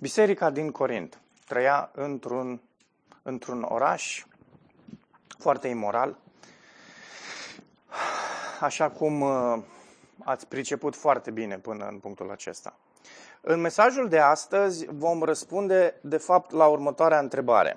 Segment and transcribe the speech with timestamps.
[0.00, 2.60] Biserica din Corint trăia într-un,
[3.22, 4.24] într-un oraș
[5.38, 6.16] foarte imoral,
[8.60, 9.62] așa cum uh,
[10.24, 12.76] ați priceput foarte bine până în punctul acesta.
[13.40, 17.76] În mesajul de astăzi vom răspunde, de fapt, la următoarea întrebare.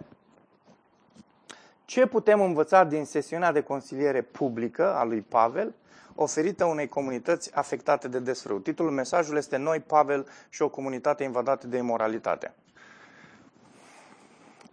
[1.86, 5.74] Ce putem învăța din sesiunea de consiliere publică a lui Pavel,
[6.16, 8.60] oferită unei comunități afectate de desfrâu?
[8.60, 12.54] Titlul mesajului este Noi, Pavel și o comunitate invadată de imoralitate.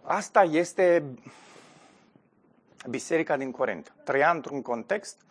[0.03, 1.03] Asta este
[2.89, 3.93] biserica din Corint.
[4.03, 5.21] Trăia într-un context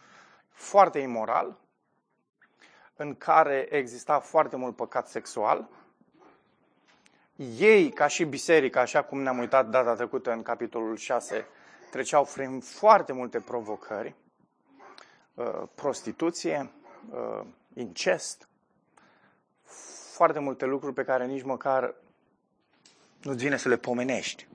[0.48, 1.56] foarte imoral,
[2.96, 5.68] în care exista foarte mult păcat sexual.
[7.58, 11.46] Ei, ca și biserica, așa cum ne-am uitat data trecută în capitolul 6,
[11.90, 14.29] treceau prin foarte multe provocări, uh,
[15.74, 16.70] prostituție,
[17.10, 18.48] uh, incest,
[20.12, 21.94] foarte multe lucruri pe care nici măcar
[23.22, 24.46] nu-ți vine să le pomenești.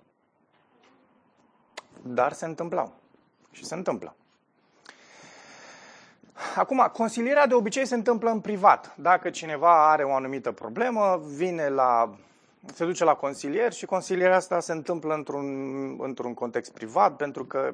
[2.02, 2.94] Dar se întâmplau.
[3.52, 4.16] Și se întâmplă.
[6.56, 8.96] Acum, consilierea de obicei se întâmplă în privat.
[8.98, 12.18] Dacă cineva are o anumită problemă, vine la,
[12.74, 15.48] se duce la consilier și consilierea asta se întâmplă într-un,
[16.00, 17.74] într-un context privat, pentru că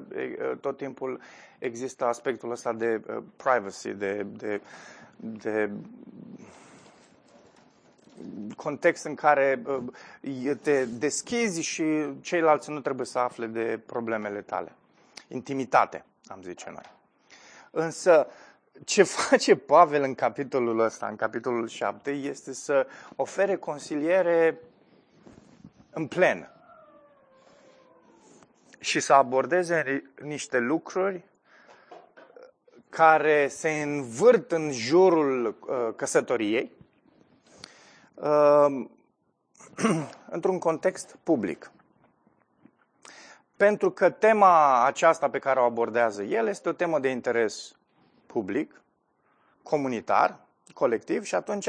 [0.60, 1.20] tot timpul
[1.58, 3.00] există aspectul ăsta de
[3.36, 4.60] privacy, de, de,
[5.16, 5.70] de
[8.56, 9.62] context în care
[10.62, 11.84] te deschizi și
[12.20, 14.72] ceilalți nu trebuie să afle de problemele tale.
[15.28, 16.90] Intimitate, am zice noi.
[17.70, 18.26] Însă,
[18.84, 24.58] ce face Pavel în capitolul ăsta, în capitolul 7, este să ofere consiliere
[25.92, 26.50] în plen
[28.78, 31.24] și să abordeze niște lucruri
[32.88, 36.72] care se învârt în jurul uh, căsătoriei
[38.14, 38.86] uh,
[40.36, 41.70] într-un context public.
[43.56, 47.76] Pentru că tema aceasta pe care o abordează el este o temă de interes
[48.26, 48.82] public,
[49.62, 50.38] comunitar,
[50.74, 51.68] colectiv și atunci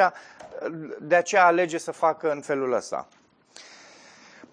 [1.00, 3.08] de aceea alege să facă în felul ăsta.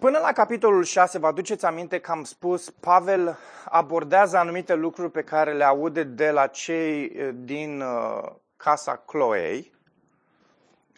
[0.01, 5.23] Până la capitolul 6, vă aduceți aminte că am spus, Pavel abordează anumite lucruri pe
[5.23, 9.73] care le aude de la cei eh, din uh, casa Chloei.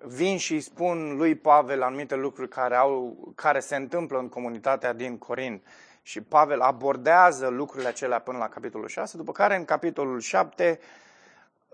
[0.06, 4.94] Vin și îi spun lui Pavel anumite lucruri care, au, care se întâmplă în comunitatea
[4.94, 5.64] din Corint.
[6.02, 10.80] Și Pavel abordează lucrurile acelea până la capitolul 6, după care în capitolul 7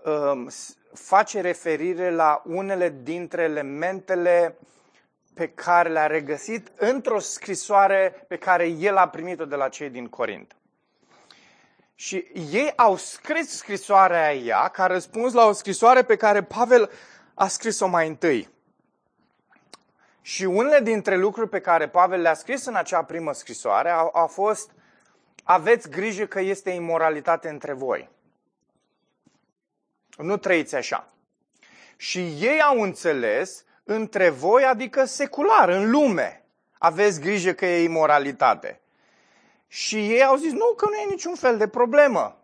[0.04, 0.48] Um,
[0.92, 4.56] face referire la unele dintre elementele
[5.40, 10.08] pe care le-a regăsit într-o scrisoare pe care el a primit-o de la cei din
[10.08, 10.56] Corint.
[11.94, 16.90] Și ei au scris scrisoarea aia ca răspuns la o scrisoare pe care Pavel
[17.34, 18.48] a scris-o mai întâi.
[20.22, 24.26] Și unele dintre lucruri pe care Pavel le-a scris în acea primă scrisoare au, au
[24.26, 24.70] fost
[25.44, 28.08] aveți grijă că este imoralitate între voi.
[30.16, 31.12] Nu trăiți așa.
[31.96, 36.44] Și ei au înțeles între voi, adică secular, în lume.
[36.78, 38.80] Aveți grijă că e imoralitate.
[39.66, 42.36] Și ei au zis, nu, că nu e niciun fel de problemă.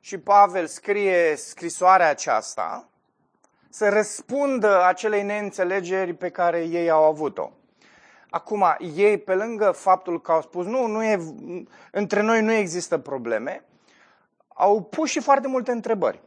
[0.00, 2.88] Și Pavel scrie scrisoarea aceasta
[3.68, 7.50] să răspundă acelei neînțelegeri pe care ei au avut-o.
[8.30, 11.20] Acum, ei, pe lângă faptul că au spus, nu, nu e,
[11.90, 13.64] între noi nu există probleme,
[14.48, 16.24] au pus și foarte multe întrebări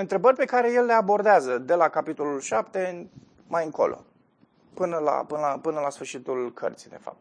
[0.00, 3.10] întrebări pe care el le abordează de la capitolul 7
[3.46, 4.04] mai încolo,
[4.74, 7.20] până la, până la, până la sfârșitul cărții, de fapt.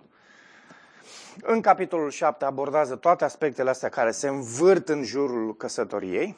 [1.41, 6.37] În capitolul 7 abordează toate aspectele astea care se învârt în jurul căsătoriei.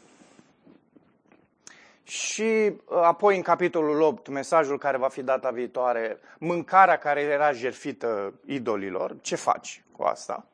[2.04, 7.52] Și uh, apoi în capitolul 8, mesajul care va fi data viitoare, mâncarea care era
[7.52, 10.46] jerfită idolilor, ce faci cu asta?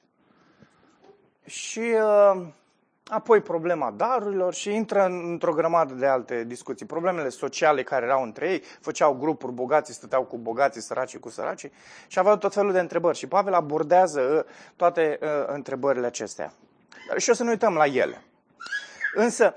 [1.45, 2.45] Și uh,
[3.07, 6.85] apoi problema darurilor și intră într-o grămadă de alte discuții.
[6.85, 11.71] Problemele sociale care erau între ei, făceau grupuri, bogații stăteau cu bogații, săracii cu săracii
[12.07, 13.17] și aveau tot felul de întrebări.
[13.17, 16.53] Și Pavel abordează uh, toate uh, întrebările acestea.
[17.17, 18.23] Și o să ne uităm la ele.
[19.13, 19.55] Însă,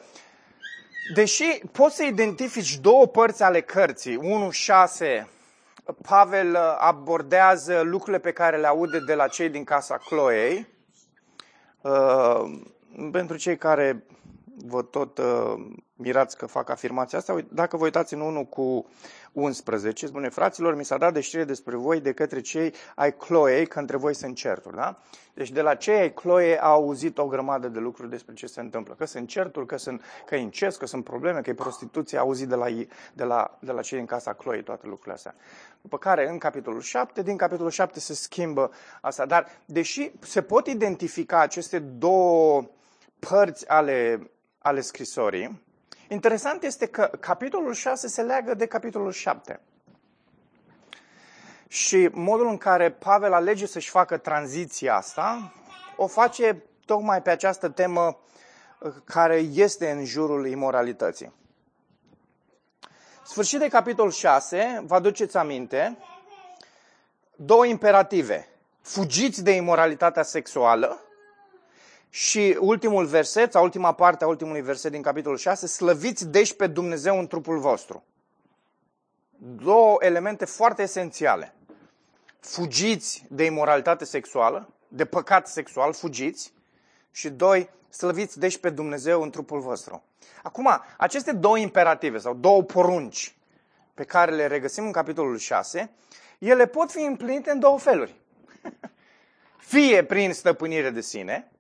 [1.15, 4.19] deși poți să identifici două părți ale cărții,
[4.99, 5.27] 1.6,
[6.09, 10.67] Pavel uh, abordează lucrurile pe care le aude de la cei din casa Chloei,
[11.81, 12.61] uh,
[13.11, 14.05] pentru cei care
[14.65, 15.55] vă tot uh,
[15.95, 18.87] mirați că fac afirmația asta, dacă vă uitați în 1 cu
[19.33, 23.67] 11, spune, fraților, mi s-a dat de știre despre voi de către cei ai Chloei,
[23.67, 24.97] că între voi sunt certuri, da?
[25.35, 28.61] Deci de la cei ai Chloe au auzit o grămadă de lucruri despre ce se
[28.61, 32.19] întâmplă, că sunt certuri, că, sunt, că e incest, că sunt probleme, că e prostituție,
[32.19, 32.67] au auzit de la,
[33.13, 35.35] de, la, de la cei în casa Chloe toate lucrurile astea.
[35.81, 38.71] După care, în capitolul 7, din capitolul 7 se schimbă
[39.01, 42.65] asta, dar deși se pot identifica aceste două
[43.19, 45.63] părți ale, ale scrisorii,
[46.09, 49.61] interesant este că capitolul 6 se leagă de capitolul 7.
[51.69, 55.53] Și modul în care Pavel alege să-și facă tranziția asta,
[55.97, 58.19] o face tocmai pe această temă
[58.81, 61.33] uh, care este în jurul imoralității.
[63.25, 65.99] Sfârșit de capitol 6, vă aduceți aminte,
[67.37, 68.49] două imperative.
[68.83, 71.06] Fugiți de imoralitatea sexuală
[72.11, 76.67] și ultimul verset, sau ultima parte a ultimului verset din capitolul 6, slăviți deci pe
[76.67, 78.05] Dumnezeu în trupul vostru.
[79.39, 81.55] Două elemente foarte esențiale.
[82.41, 86.53] Fugiți de imoralitate sexuală, de păcat sexual, fugiți.
[87.11, 90.03] Și doi, slăviți deci pe Dumnezeu în trupul vostru.
[90.43, 93.37] Acum, aceste două imperative sau două porunci
[93.95, 95.91] pe care le regăsim în capitolul 6,
[96.39, 98.15] ele pot fi împlinite în două feluri.
[99.73, 101.51] Fie prin stăpânire de sine,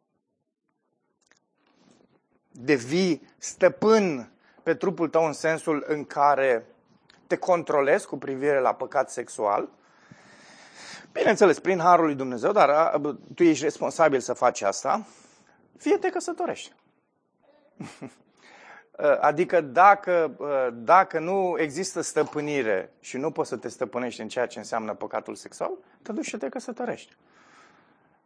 [2.60, 4.30] devii stăpân
[4.62, 6.66] pe trupul tău în sensul în care
[7.26, 9.68] te controlezi cu privire la păcat sexual.
[11.12, 13.00] Bineînțeles, prin harul lui Dumnezeu, dar
[13.34, 15.06] tu ești responsabil să faci asta.
[15.78, 16.72] Fie te căsătorești.
[19.20, 20.36] Adică dacă,
[20.74, 25.34] dacă nu există stăpânire și nu poți să te stăpânești în ceea ce înseamnă păcatul
[25.34, 25.70] sexual,
[26.02, 27.16] te duci și te căsătorești.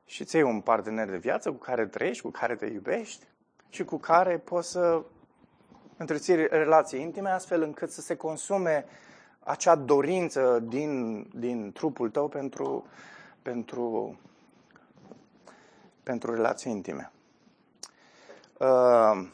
[0.04, 3.26] Și ți un partener de viață cu care trăiești, cu care te iubești
[3.70, 5.02] și cu care poți să
[5.96, 8.84] întreții relații intime astfel încât să se consume
[9.40, 12.86] acea dorință din, din trupul tău pentru,
[13.42, 14.18] pentru,
[16.02, 17.12] pentru relații intime.
[18.58, 19.28] Uh,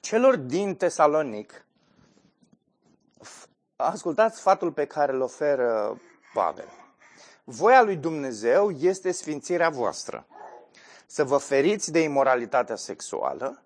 [0.00, 1.64] celor din Tesalonic,
[3.76, 6.00] ascultați sfatul pe care îl oferă
[6.32, 6.68] Pavel.
[7.44, 10.26] Voia lui Dumnezeu este sfințirea voastră
[11.10, 13.62] să vă feriți de imoralitatea sexuală,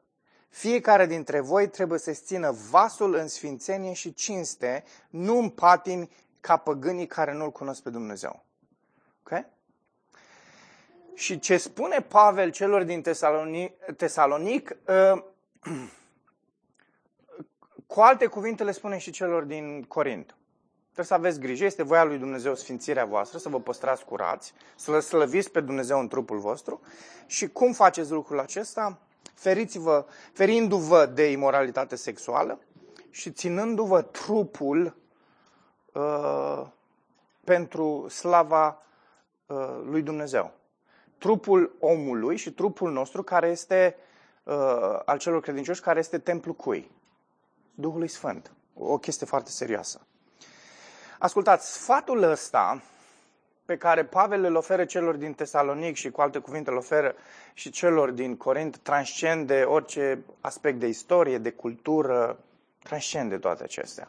[0.49, 6.11] fiecare dintre voi trebuie să țină vasul în sfințenie și cinste, nu în patimi
[6.41, 8.44] ca păgânii care nu-L cunosc pe Dumnezeu.
[9.23, 9.44] Ok?
[11.14, 15.25] Și ce spune Pavel celor din Tesalonic, Tesalonic uh,
[17.87, 20.37] cu alte cuvinte le spune și celor din Corint.
[20.94, 24.91] Trebuie să aveți grijă, este voia lui Dumnezeu sfințirea voastră, să vă păstrați curați, să
[24.91, 26.81] vă slăviți pe Dumnezeu în trupul vostru.
[27.26, 28.99] Și cum faceți lucrul acesta?
[29.35, 32.58] Feriți-vă, ferindu-vă de imoralitate sexuală
[33.11, 34.96] și ținându-vă trupul
[35.93, 36.67] uh,
[37.44, 38.82] pentru slava
[39.46, 40.52] uh, lui Dumnezeu.
[41.19, 43.96] Trupul omului și trupul nostru care este
[44.43, 46.91] uh, al celor credincioși, care este templul cui?
[47.75, 48.52] Duhului Sfânt.
[48.75, 50.06] O chestie foarte serioasă.
[51.25, 52.82] Ascultați, sfatul ăsta
[53.65, 57.15] pe care Pavel îl oferă celor din Tesalonic și cu alte cuvinte îl oferă
[57.55, 62.38] și celor din Corint transcende orice aspect de istorie, de cultură,
[62.82, 64.09] transcende toate acestea.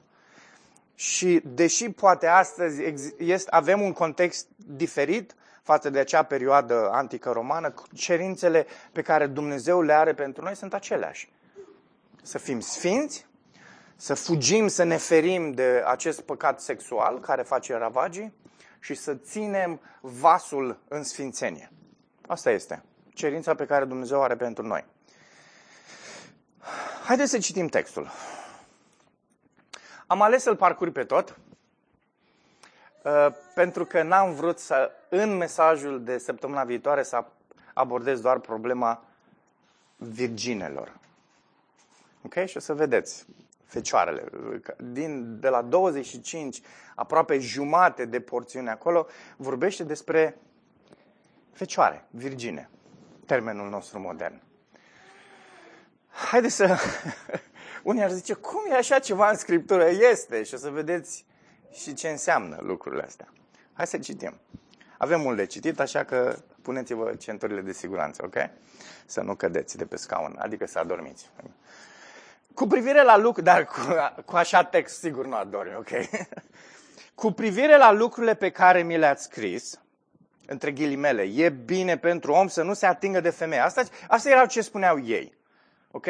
[0.95, 2.83] Și deși poate astăzi
[3.18, 9.81] este, avem un context diferit față de acea perioadă antică romană, cerințele pe care Dumnezeu
[9.81, 11.31] le are pentru noi sunt aceleași.
[12.21, 13.25] Să fim sfinți,
[13.95, 18.33] să fugim, să ne ferim de acest păcat sexual care face ravagii
[18.80, 21.71] și să ținem vasul în sfințenie.
[22.28, 22.83] Asta este
[23.14, 24.85] cerința pe care Dumnezeu are pentru noi.
[27.06, 28.09] Haideți să citim textul.
[30.07, 31.40] Am ales să-l parcurg pe tot,
[33.04, 37.25] uh, pentru că n-am vrut să, în mesajul de săptămâna viitoare, să
[37.73, 39.04] abordez doar problema
[39.95, 40.99] virginelor.
[42.21, 42.45] Ok?
[42.45, 43.25] Și o să vedeți
[43.66, 44.24] fecioarele.
[44.78, 46.62] Din, de la 25,
[46.95, 49.07] aproape jumate de porțiune acolo,
[49.38, 50.38] vorbește despre
[51.52, 52.69] fecioare, virgine,
[53.26, 54.42] termenul nostru modern.
[56.10, 56.78] Haideți să...
[57.84, 59.90] Unii ar zice, cum e așa ceva în Scriptură?
[59.90, 61.26] Este și o să vedeți
[61.72, 63.28] și ce înseamnă lucrurile astea.
[63.74, 64.34] Hai să citim.
[64.98, 68.36] Avem mult de citit, așa că puneți-vă centurile de siguranță, ok?
[69.06, 71.30] Să nu cădeți de pe scaun, adică să adormiți.
[72.56, 73.80] Cu privire la lucruri, dar cu,
[74.26, 75.90] cu așa text sigur nu adori, ok?
[77.21, 79.80] cu privire la lucrurile pe care mi le-ați scris,
[80.47, 83.62] între ghilimele, e bine pentru om să nu se atingă de femeie.
[83.62, 85.33] Asta, asta era ce spuneau ei.
[85.92, 86.06] Ok?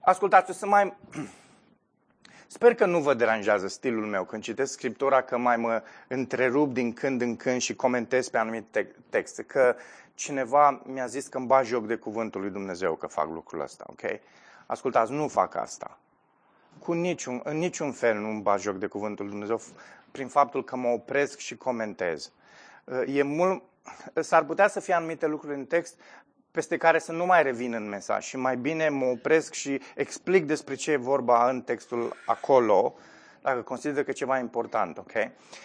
[0.00, 0.96] Ascultați, o să mai...
[2.46, 6.92] Sper că nu vă deranjează stilul meu când citesc Scriptura, că mai mă întrerup din
[6.92, 9.76] când în când și comentez pe anumite texte, că
[10.14, 13.84] cineva mi-a zis că îmi bag joc de cuvântul lui Dumnezeu că fac lucrul ăsta,
[13.86, 14.00] ok?
[14.70, 15.98] Ascultați, nu fac asta.
[16.78, 19.60] Cu niciun, în niciun fel nu îmi bag joc de cuvântul lui Dumnezeu
[20.10, 22.32] prin faptul că mă opresc și comentez.
[23.06, 23.62] E mult,
[24.14, 26.00] s-ar putea să fie anumite lucruri în text
[26.50, 30.44] peste care să nu mai revin în mesaj și mai bine mă opresc și explic
[30.44, 32.94] despre ce e vorba în textul acolo,
[33.42, 35.12] dacă consider că e ceva important, ok?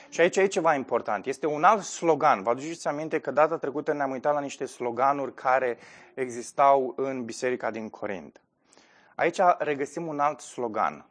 [0.09, 1.25] Și aici e ceva important.
[1.25, 2.43] Este un alt slogan.
[2.43, 5.77] Vă aduceți aminte că data trecută ne-am uitat la niște sloganuri care
[6.13, 8.41] existau în biserica din Corint.
[9.15, 11.05] Aici regăsim un alt slogan.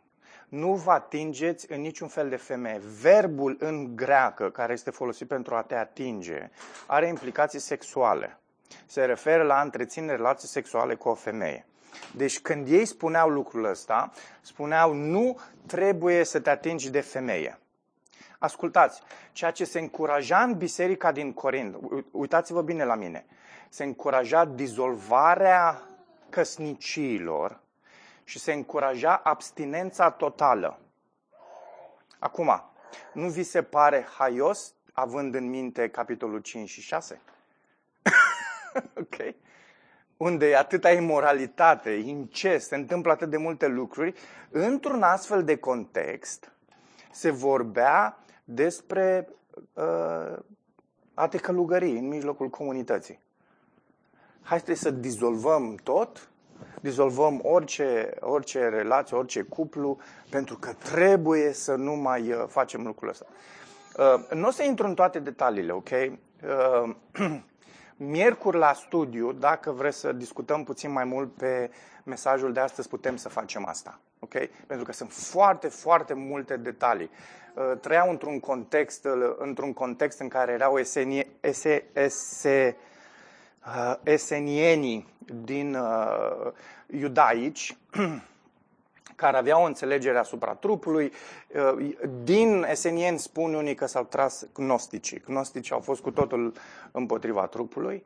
[0.48, 2.80] Nu vă atingeți în niciun fel de femeie.
[3.00, 6.50] Verbul în greacă, care este folosit pentru a te atinge,
[6.86, 8.36] are implicații sexuale
[8.86, 11.66] se referă la a întreține relații sexuale cu o femeie.
[12.14, 17.58] Deci când ei spuneau lucrul ăsta, spuneau nu trebuie să te atingi de femeie.
[18.38, 21.76] Ascultați, ceea ce se încuraja în biserica din Corint,
[22.10, 23.26] uitați-vă bine la mine,
[23.68, 25.82] se încuraja dizolvarea
[26.28, 27.60] căsniciilor
[28.24, 30.78] și se încuraja abstinența totală.
[32.18, 32.62] Acum,
[33.12, 37.20] nu vi se pare haios având în minte capitolul 5 și 6?
[39.00, 39.34] ok?
[40.16, 44.14] Unde e atâta imoralitate, incest, se întâmplă atât de multe lucruri,
[44.50, 46.52] într-un astfel de context
[47.12, 49.28] se vorbea despre
[49.72, 50.38] uh,
[51.14, 53.20] a te călugări în mijlocul comunității.
[54.42, 56.30] Hai să dizolvăm tot,
[56.82, 59.98] dizolvăm orice, orice relație, orice cuplu,
[60.30, 63.26] pentru că trebuie să nu mai uh, facem lucrul ăsta.
[63.96, 65.90] Uh, nu o să intru în toate detaliile, ok?
[65.90, 66.94] Uh,
[67.96, 71.70] Miercuri la studiu, dacă vreți să discutăm puțin mai mult pe
[72.04, 74.00] mesajul de astăzi, putem să facem asta.
[74.18, 74.34] ok?
[74.66, 77.10] Pentru că sunt foarte, foarte multe detalii.
[77.54, 82.76] Uh, trăiau într-un context, uh, într-un context în care erau esenie, ese, ese,
[83.66, 85.12] uh, esenienii
[85.44, 86.52] din uh,
[86.86, 87.76] iudaici
[89.22, 91.12] care aveau o înțelegere asupra trupului.
[91.76, 95.22] Uh, din esenieni spun unii că s-au tras gnosticii.
[95.26, 96.52] Gnosticii au fost cu totul
[96.90, 98.04] împotriva trupului.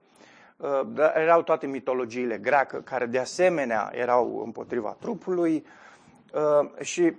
[0.56, 0.80] Uh,
[1.14, 5.66] erau toate mitologiile greacă care de asemenea erau împotriva trupului.
[6.35, 7.12] Uh, și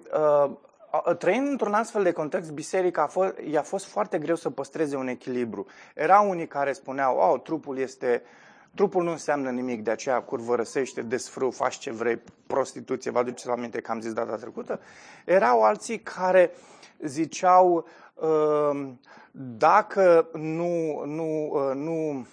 [1.18, 5.08] trăind într-un astfel de context, biserica a fost, i-a fost foarte greu să păstreze un
[5.08, 5.66] echilibru.
[5.96, 8.47] Erau unii care spuneau, oh, trupul este uh,
[8.78, 13.48] Trupul nu înseamnă nimic, de aceea curvă răsește, desfrâu, faci ce vrei, prostituție, vă aduceți
[13.48, 14.80] la minte că am zis data trecută.
[15.26, 16.52] Erau alții care
[17.00, 17.88] ziceau,
[18.22, 19.00] ehm,
[19.32, 22.28] dacă nu, nu, ă, nu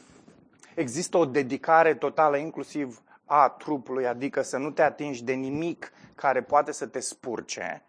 [0.74, 6.42] există o dedicare totală, inclusiv a trupului, adică să nu te atingi de nimic care
[6.42, 7.82] poate să te spurce,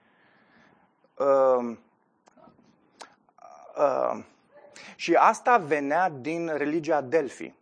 [1.20, 1.80] ehm,
[3.78, 4.26] ehm,
[4.96, 7.54] și asta venea din religia Delphi.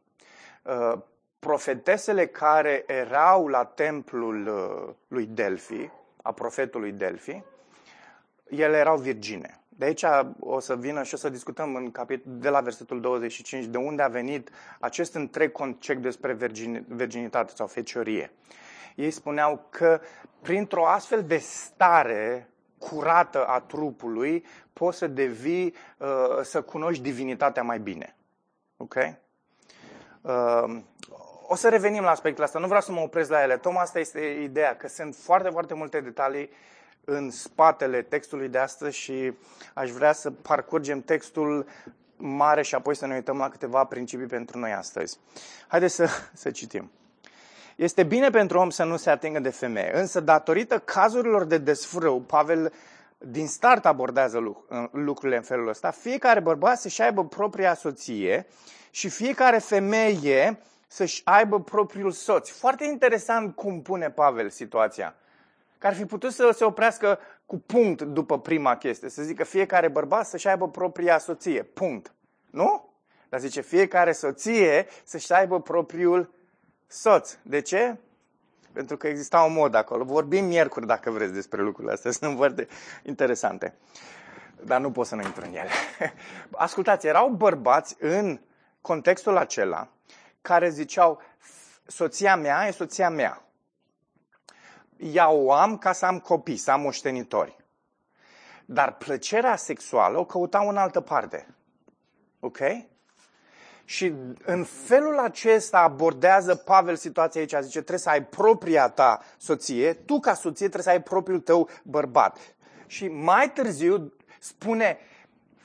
[0.63, 0.99] Uh,
[1.39, 5.89] profetesele care erau la templul uh, lui Delphi,
[6.21, 7.43] a profetului Delphi,
[8.49, 9.63] ele erau virgine.
[9.69, 10.05] De aici
[10.39, 14.01] o să vină și o să discutăm în capit- de la versetul 25 de unde
[14.01, 18.31] a venit acest întreg concept despre virgin, virginitate sau feciorie.
[18.95, 20.01] Ei spuneau că
[20.41, 26.07] printr-o astfel de stare curată a trupului poți să devii, uh,
[26.41, 28.15] să cunoști divinitatea mai bine.
[28.77, 28.95] Ok?
[30.27, 30.85] Ehm,
[31.47, 33.57] o să revenim la aspectul ăsta, nu vreau să mă opresc la ele.
[33.57, 36.49] Tocmai asta este ideea, că sunt foarte, foarte multe detalii
[37.05, 39.33] în spatele textului de astăzi și
[39.73, 41.65] aș vrea să parcurgem textul
[42.17, 45.19] mare și apoi să ne uităm la câteva principii pentru noi astăzi.
[45.67, 46.91] Haideți să, să citim.
[47.75, 52.21] Este bine pentru om să nu se atingă de femeie, însă datorită cazurilor de desfrâu,
[52.21, 52.73] Pavel
[53.17, 54.39] din start abordează
[54.91, 58.47] lucrurile în felul ăsta, fiecare bărbat să-și aibă propria soție
[58.95, 62.49] și fiecare femeie să-și aibă propriul soț.
[62.49, 65.15] Foarte interesant cum pune Pavel situația.
[65.77, 69.09] Că ar fi putut să se oprească cu punct după prima chestie.
[69.09, 71.63] Să zică fiecare bărbat să-și aibă propria soție.
[71.63, 72.13] Punct.
[72.49, 72.93] Nu?
[73.29, 76.33] Dar zice fiecare soție să-și aibă propriul
[76.87, 77.37] soț.
[77.41, 77.97] De ce?
[78.73, 80.03] Pentru că exista un mod acolo.
[80.03, 82.11] Vorbim miercuri, dacă vreți, despre lucrurile astea.
[82.21, 82.67] Sunt foarte
[83.03, 83.75] interesante.
[84.63, 85.69] Dar nu pot să nu intru în ele.
[86.51, 88.39] Ascultați, erau bărbați în
[88.83, 89.87] contextul acela
[90.41, 91.21] care ziceau
[91.85, 93.41] soția mea e soția mea.
[94.97, 97.55] Ea o am ca să am copii, să am moștenitori.
[98.65, 101.47] Dar plăcerea sexuală o căutau în altă parte.
[102.39, 102.59] Ok?
[103.85, 104.13] Și
[104.45, 107.55] în felul acesta abordează Pavel situația aici.
[107.61, 111.69] Zice, trebuie să ai propria ta soție, tu ca soție trebuie să ai propriul tău
[111.83, 112.37] bărbat.
[112.87, 114.97] Și mai târziu spune,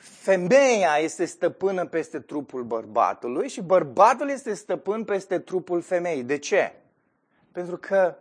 [0.09, 6.23] femeia este stăpână peste trupul bărbatului și bărbatul este stăpân peste trupul femeii.
[6.23, 6.73] De ce?
[7.53, 8.17] Pentru că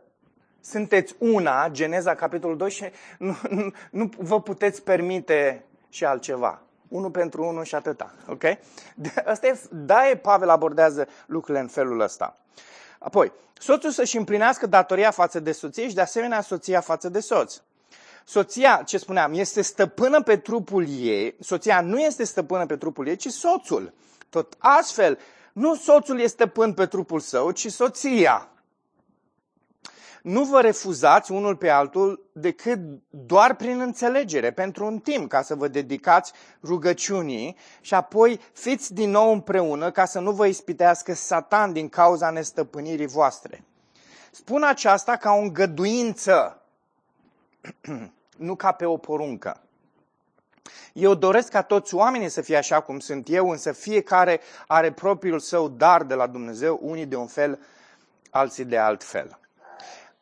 [0.61, 2.85] sunteți una, Geneza capitolul 2, și
[3.17, 6.61] nu, nu, nu vă puteți permite și altceva.
[6.87, 8.13] Unul pentru unul și atâta.
[8.27, 8.43] Ok?
[9.25, 12.37] Asta e, da, e, Pavel abordează lucrurile în felul ăsta.
[12.99, 17.61] Apoi, soțul să-și împlinească datoria față de soție și de asemenea soția față de soț.
[18.29, 23.15] Soția, ce spuneam, este stăpână pe trupul ei, soția nu este stăpână pe trupul ei,
[23.15, 23.93] ci soțul.
[24.29, 25.19] Tot astfel,
[25.53, 28.49] nu soțul este stăpân pe trupul său, ci soția
[30.21, 32.79] nu vă refuzați unul pe altul decât
[33.09, 39.09] doar prin înțelegere, pentru un timp, ca să vă dedicați rugăciunii și apoi fiți din
[39.09, 43.63] nou împreună ca să nu vă ispitească satan din cauza nestăpânirii voastre.
[44.31, 46.61] Spun aceasta ca o îngăduință,
[48.37, 49.61] nu ca pe o poruncă.
[50.93, 55.39] Eu doresc ca toți oamenii să fie așa cum sunt eu, însă fiecare are propriul
[55.39, 57.59] său dar de la Dumnezeu, unii de un fel,
[58.29, 59.39] alții de alt fel.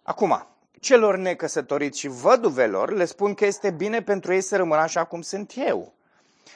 [0.03, 0.47] Acum,
[0.79, 5.21] celor necăsătoriți și văduvelor le spun că este bine pentru ei să rămână așa cum
[5.21, 5.93] sunt eu.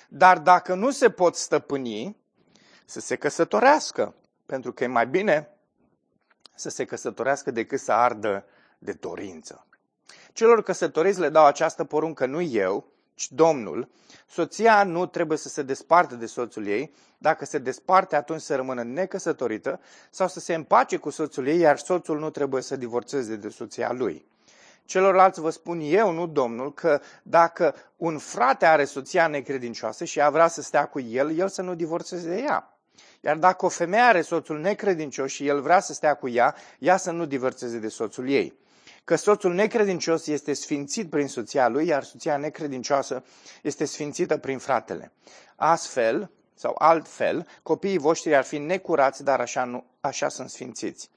[0.07, 2.17] Dar dacă nu se pot stăpâni,
[2.85, 4.13] să se căsătorească,
[4.45, 5.49] pentru că e mai bine
[6.55, 8.45] să se căsătorească decât să ardă
[8.77, 9.65] de dorință.
[10.33, 13.89] Celor căsătoriți le dau această poruncă nu eu, ci Domnul,
[14.27, 18.83] soția nu trebuie să se despartă de soțul ei, dacă se desparte atunci să rămână
[18.83, 23.49] necăsătorită sau să se împace cu soțul ei, iar soțul nu trebuie să divorțeze de
[23.49, 24.25] soția lui.
[24.85, 30.29] Celorlalți vă spun eu, nu Domnul, că dacă un frate are soția necredincioasă și ea
[30.29, 32.77] vrea să stea cu el, el să nu divorțeze de ea.
[33.21, 36.97] Iar dacă o femeie are soțul necredincios și el vrea să stea cu ea, ea
[36.97, 38.57] să nu divorțeze de soțul ei
[39.03, 43.23] că soțul necredincios este sfințit prin soția lui, iar soția necredincioasă
[43.61, 45.11] este sfințită prin fratele.
[45.55, 51.09] Astfel, sau altfel, copiii voștri ar fi necurați, dar așa, nu, așa sunt sfințiți.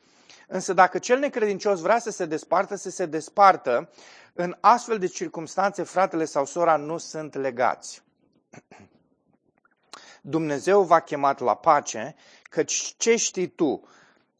[0.48, 3.90] Însă dacă cel necredincios vrea să se despartă, să se despartă,
[4.32, 8.02] în astfel de circunstanțe fratele sau sora nu sunt legați.
[10.22, 13.88] Dumnezeu v-a chemat la pace, căci ce știi tu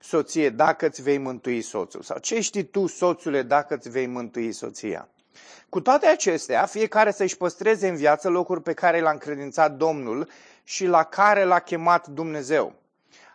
[0.03, 2.03] soție, dacă îți vei mântui soțul?
[2.03, 5.09] Sau ce știi tu, soțule, dacă îți vei mântui soția?
[5.69, 10.29] Cu toate acestea, fiecare să-și păstreze în viață locuri pe care l-a încredințat Domnul
[10.65, 12.75] și la care l-a chemat Dumnezeu.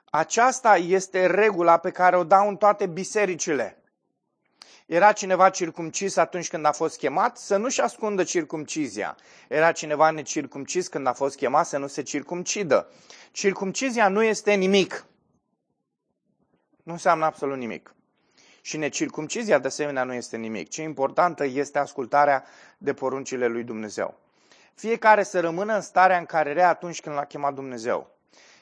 [0.09, 3.81] Aceasta este regula pe care o dau în toate bisericile.
[4.85, 9.15] Era cineva circumcis atunci când a fost chemat, să nu-și ascundă circumcizia.
[9.47, 12.91] Era cineva necircumcis când a fost chemat, să nu se circumcidă.
[13.31, 15.05] Circumcizia nu este nimic
[16.87, 17.95] nu înseamnă absolut nimic.
[18.61, 20.69] Și necircumcizia de asemenea nu este nimic.
[20.69, 22.43] Ce importantă este ascultarea
[22.77, 24.19] de poruncile lui Dumnezeu.
[24.73, 28.11] Fiecare să rămână în starea în care era atunci când l-a chemat Dumnezeu.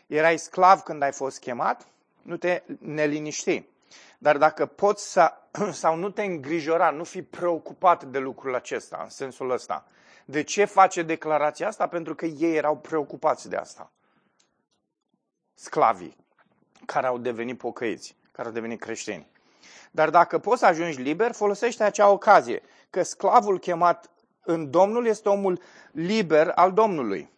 [0.08, 1.88] Erai sclav când ai fost chemat,
[2.22, 3.64] nu te neliniști.
[4.18, 5.34] Dar dacă poți să,
[5.72, 9.86] sau nu te îngrijora, nu fi preocupat de lucrul acesta, în sensul ăsta.
[10.26, 11.88] De ce face declarația asta?
[11.88, 13.92] Pentru că ei erau preocupați de asta.
[15.54, 16.25] Sclavii
[16.86, 19.28] care au devenit pocăiți, care au devenit creștini.
[19.92, 24.10] Dar dacă poți să ajungi liber, folosește acea ocazie, că sclavul chemat
[24.44, 27.34] în Domnul este omul liber al Domnului.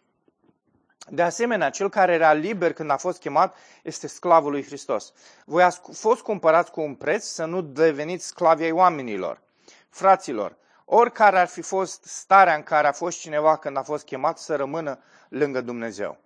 [1.10, 5.12] De asemenea, cel care era liber când a fost chemat este sclavul lui Hristos.
[5.44, 9.40] Voi ați fost cumpărați cu un preț să nu deveniți sclavi ai oamenilor.
[9.88, 14.38] Fraților, oricare ar fi fost starea în care a fost cineva când a fost chemat
[14.38, 16.18] să rămână lângă Dumnezeu.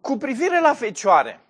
[0.00, 1.40] Cu privire la fecioare,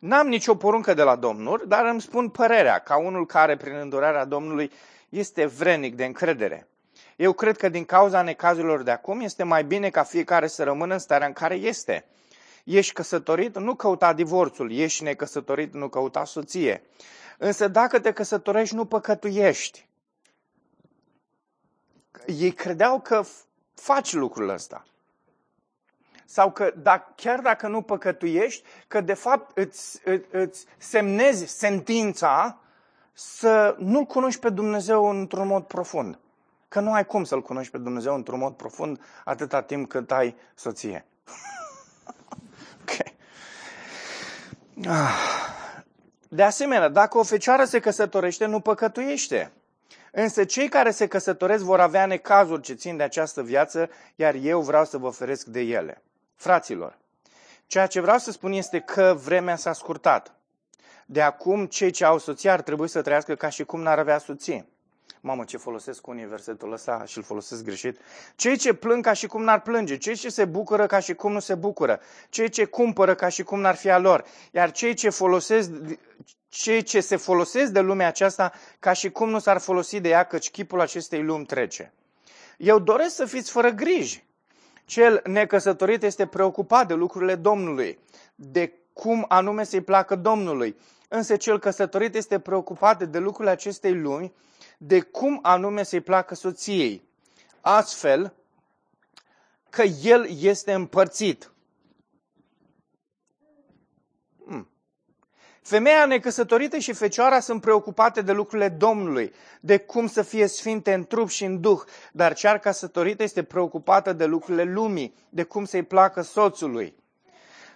[0.00, 4.24] N-am nicio poruncă de la Domnul, dar îmi spun părerea, ca unul care, prin îndurarea
[4.24, 4.72] Domnului,
[5.08, 6.68] este vrenic de încredere.
[7.16, 10.92] Eu cred că din cauza necazurilor de acum este mai bine ca fiecare să rămână
[10.92, 12.04] în starea în care este.
[12.64, 14.72] Ești căsătorit, nu căuta divorțul.
[14.72, 16.82] Ești necăsătorit, nu căuta soție.
[17.38, 19.88] Însă dacă te căsătorești, nu păcătuiești.
[22.26, 23.22] Ei credeau că
[23.74, 24.84] faci lucrul ăsta
[26.30, 32.58] sau că dacă, chiar dacă nu păcătuiești, că de fapt îți, îți semnezi sentința
[33.12, 36.18] să nu-L cunoști pe Dumnezeu într-un mod profund.
[36.68, 40.36] Că nu ai cum să-L cunoști pe Dumnezeu într-un mod profund atâta timp cât ai
[40.54, 41.06] soție.
[42.82, 42.90] ok.
[44.86, 45.14] Ah.
[46.28, 49.52] De asemenea, dacă o fecioară se căsătorește, nu păcătuiește.
[50.12, 54.60] Însă cei care se căsătoresc vor avea necazuri ce țin de această viață, iar eu
[54.60, 56.02] vreau să vă feresc de ele.
[56.40, 56.98] Fraților,
[57.66, 60.34] Ceea ce vreau să spun este că vremea s-a scurtat.
[61.06, 64.18] De acum, cei ce au soție ar trebui să trăiască ca și cum n-ar avea
[64.18, 64.66] soție.
[65.20, 67.98] Mamă, ce folosesc unii versetul ăsta și îl folosesc greșit.
[68.36, 71.32] Cei ce plâng ca și cum n-ar plânge, cei ce se bucură ca și cum
[71.32, 74.94] nu se bucură, cei ce cumpără ca și cum n-ar fi a lor, iar cei
[74.94, 75.70] ce folosesc,
[76.48, 80.24] cei ce se folosesc de lumea aceasta ca și cum nu s-ar folosi de ea,
[80.24, 81.92] căci chipul acestei lumi trece.
[82.56, 84.28] Eu doresc să fiți fără griji.
[84.90, 87.98] Cel necăsătorit este preocupat de lucrurile Domnului,
[88.34, 90.76] de cum anume să-i placă Domnului.
[91.08, 94.32] Însă cel căsătorit este preocupat de lucrurile acestei lumi,
[94.78, 97.02] de cum anume să-i placă soției.
[97.60, 98.34] Astfel
[99.68, 101.50] că el este împărțit.
[105.70, 111.06] Femeia necăsătorită și fecioara sunt preocupate de lucrurile Domnului, de cum să fie sfinte în
[111.06, 111.80] trup și în duh,
[112.12, 116.94] dar cea căsătorită este preocupată de lucrurile lumii, de cum să-i placă soțului.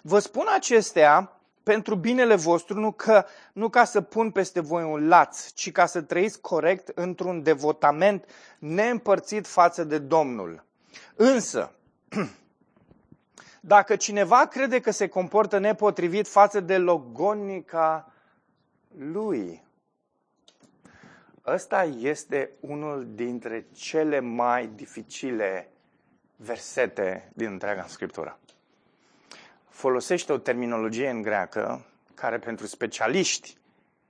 [0.03, 5.09] Vă spun acestea pentru binele vostru, nu, că, nu ca să pun peste voi un
[5.09, 8.25] laț, ci ca să trăiți corect într-un devotament
[8.59, 10.65] neîmpărțit față de Domnul.
[11.15, 11.73] Însă,
[13.67, 18.13] dacă cineva crede că se comportă nepotrivit față de logonica
[18.99, 19.63] lui,
[21.47, 25.71] ăsta este unul dintre cele mai dificile
[26.37, 28.39] versete din întreaga Scriptură
[29.75, 33.57] folosește o terminologie în greacă care pentru specialiști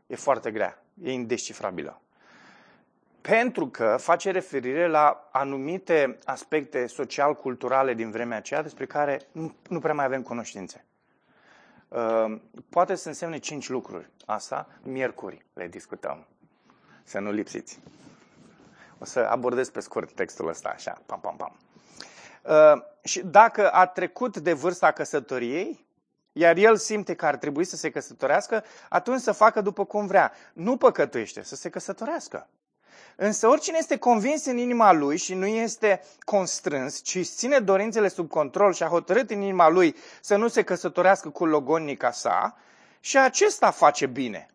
[0.07, 2.01] e foarte grea, e indescifrabilă.
[3.29, 9.79] Pentru că face referire la anumite aspecte social-culturale din vremea aceea despre care nu, nu
[9.79, 10.85] prea mai avem cunoștințe.
[11.89, 14.11] Uh, poate să însemne cinci lucruri.
[14.27, 16.27] Asta, miercuri, le discutăm.
[17.05, 17.81] Să nu lipsiți.
[18.99, 21.57] O să abordez pe scurt textul ăsta, așa, pam, pam, pam.
[22.43, 25.87] Uh, și dacă a trecut de vârsta căsătoriei,
[26.33, 30.33] iar el simte că ar trebui să se căsătorească, atunci să facă după cum vrea.
[30.53, 32.49] Nu păcătuiește, să se căsătorească.
[33.17, 38.29] Însă oricine este convins în inima lui și nu este constrâns, ci ține dorințele sub
[38.29, 42.57] control și a hotărât în inima lui să nu se căsătorească cu logonica sa,
[43.05, 44.49] și acesta face bine.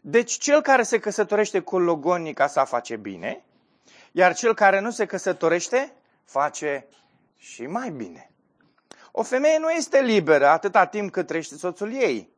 [0.00, 3.44] Deci cel care se căsătorește cu logonica sa face bine,
[4.12, 5.92] iar cel care nu se căsătorește
[6.24, 6.86] face
[7.36, 8.30] și mai bine.
[9.12, 12.32] O femeie nu este liberă atâta timp cât trăiește soțul ei.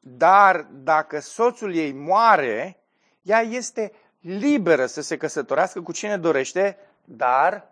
[0.00, 2.84] Dar dacă soțul ei moare,
[3.22, 3.92] ea este
[4.24, 7.70] liberă să se căsătorească cu cine dorește, dar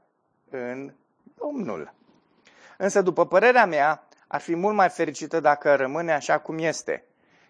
[0.50, 0.92] în
[1.38, 1.94] Domnul.
[2.76, 7.04] Însă, după părerea mea, ar fi mult mai fericită dacă rămâne așa cum este.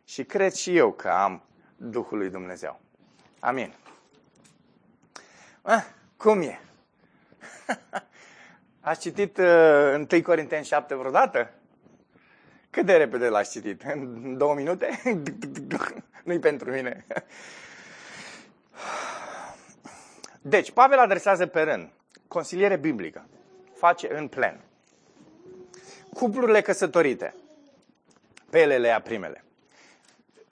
[0.04, 1.42] Și cred și eu că am
[1.76, 2.80] Duhul lui Dumnezeu.
[3.40, 3.74] Amin.
[5.62, 5.84] Ah,
[6.16, 6.60] cum e?
[8.80, 11.50] Ați citit uh, 1 Corinteni 7 vreodată?
[12.70, 13.82] Cât de repede l-ați citit?
[13.82, 15.02] În două minute?
[16.24, 17.06] Nu-i pentru mine.
[20.42, 21.88] Deci, Pavel adresează pe rând
[22.28, 23.26] consiliere biblică.
[23.74, 24.60] Face în plen.
[26.14, 27.34] Cuplurile căsătorite.
[28.50, 29.44] Pe ele le ia primele.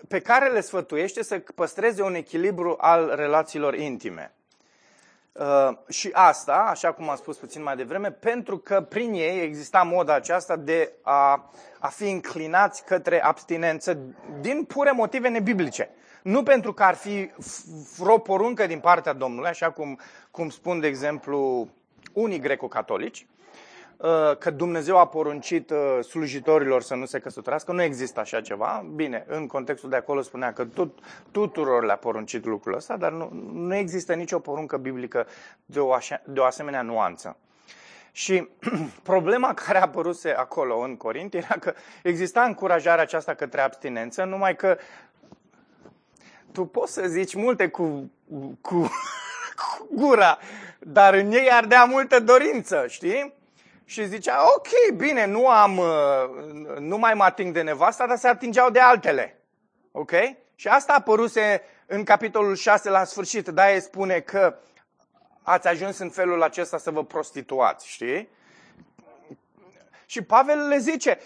[0.09, 4.35] Pe care le sfătuiește să păstreze un echilibru al relațiilor intime.
[5.33, 9.83] Uh, și asta, așa cum am spus puțin mai devreme, pentru că prin ei exista
[9.83, 13.99] moda aceasta de a, a fi înclinați către abstinență
[14.41, 15.91] din pure motive nebiblice.
[16.23, 17.31] Nu pentru că ar fi
[17.99, 19.99] vreo poruncă din partea Domnului, așa cum,
[20.31, 21.69] cum spun, de exemplu,
[22.13, 23.27] unii greco-catolici,
[24.03, 27.73] Uh, că Dumnezeu a poruncit uh, slujitorilor să nu se căsătorească.
[27.73, 28.87] Nu există așa ceva.
[28.95, 30.99] Bine, în contextul de acolo spunea că tot,
[31.31, 35.27] tuturor le-a poruncit lucrul ăsta, dar nu, nu există nicio poruncă biblică
[35.67, 37.37] de o, așa, de o asemenea nuanță.
[38.13, 38.49] Și
[39.03, 44.57] problema care a apărut acolo în Corint era că exista încurajarea aceasta către abstinență, numai
[44.57, 44.79] că
[46.53, 48.11] tu poți să zici multe cu,
[48.61, 48.91] cu,
[49.57, 50.39] cu gura,
[50.79, 53.39] dar în ei ardea multă dorință, știi?
[53.91, 58.29] și zicea, ok, bine, nu, am, uh, nu mai mă ating de nevasta, dar se
[58.29, 59.41] atingeau de altele.
[59.93, 60.13] Ok?
[60.55, 63.49] Și asta a apăruse în capitolul 6 la sfârșit.
[63.49, 64.59] Da, el spune că
[65.43, 68.29] ați ajuns în felul acesta să vă prostituați, știi?
[70.07, 71.19] Și Pavel le zice,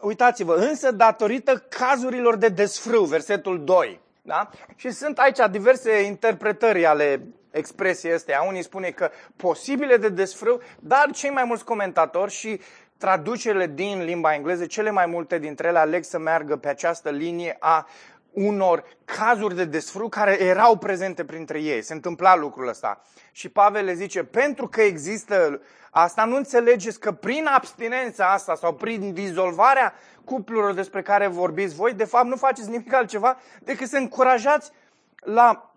[0.00, 4.50] uitați-vă, însă datorită cazurilor de desfrâu, versetul 2, da?
[4.76, 8.42] Și sunt aici diverse interpretări ale expresiei astea.
[8.42, 12.60] Unii spune că posibile de desfrâu, dar cei mai mulți comentatori și
[12.98, 17.56] traducerile din limba engleză, cele mai multe dintre ele aleg să meargă pe această linie
[17.60, 17.86] a
[18.32, 21.82] unor cazuri de desfrâu care erau prezente printre ei.
[21.82, 23.02] Se întâmpla lucrul ăsta.
[23.32, 28.74] Și Pavel le zice, pentru că există asta, nu înțelegeți că prin abstinența asta sau
[28.74, 33.96] prin dizolvarea cuplurilor despre care vorbiți voi, de fapt nu faceți nimic altceva decât să
[33.96, 34.70] încurajați
[35.14, 35.74] la,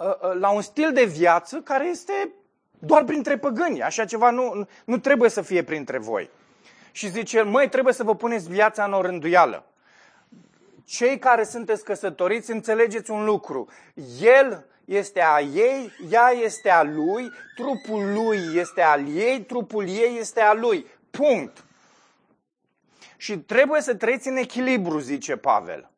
[0.00, 2.32] ă, ă, la un stil de viață care este
[2.78, 3.82] doar printre păgâni.
[3.82, 6.30] Așa ceva nu, nu trebuie să fie printre voi.
[6.92, 9.68] Și zice, măi, trebuie să vă puneți viața în orânduială
[10.88, 13.68] cei care sunteți căsătoriți, înțelegeți un lucru.
[14.20, 20.16] El este a ei, ea este a lui, trupul lui este al ei, trupul ei
[20.18, 20.86] este a lui.
[21.10, 21.64] Punct.
[23.20, 25.90] Și trebuie să trăiți în echilibru, zice Pavel.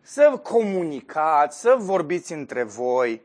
[0.00, 3.22] Să comunicați, să vorbiți între voi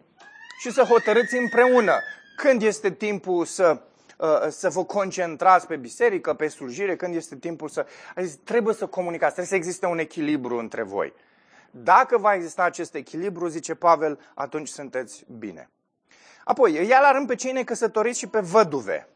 [0.60, 2.00] și să hotărâți împreună
[2.36, 3.82] când este timpul să
[4.18, 7.86] Uh, să vă concentrați pe biserică, pe slujire, când este timpul să...
[8.16, 11.14] Adică trebuie să comunicați, trebuie să existe un echilibru între voi.
[11.72, 15.70] Dacă va exista acest echilibru, zice Pavel, atunci sunteți bine.
[16.44, 19.08] Apoi, ia la rând pe cei necăsătoriți și pe văduve,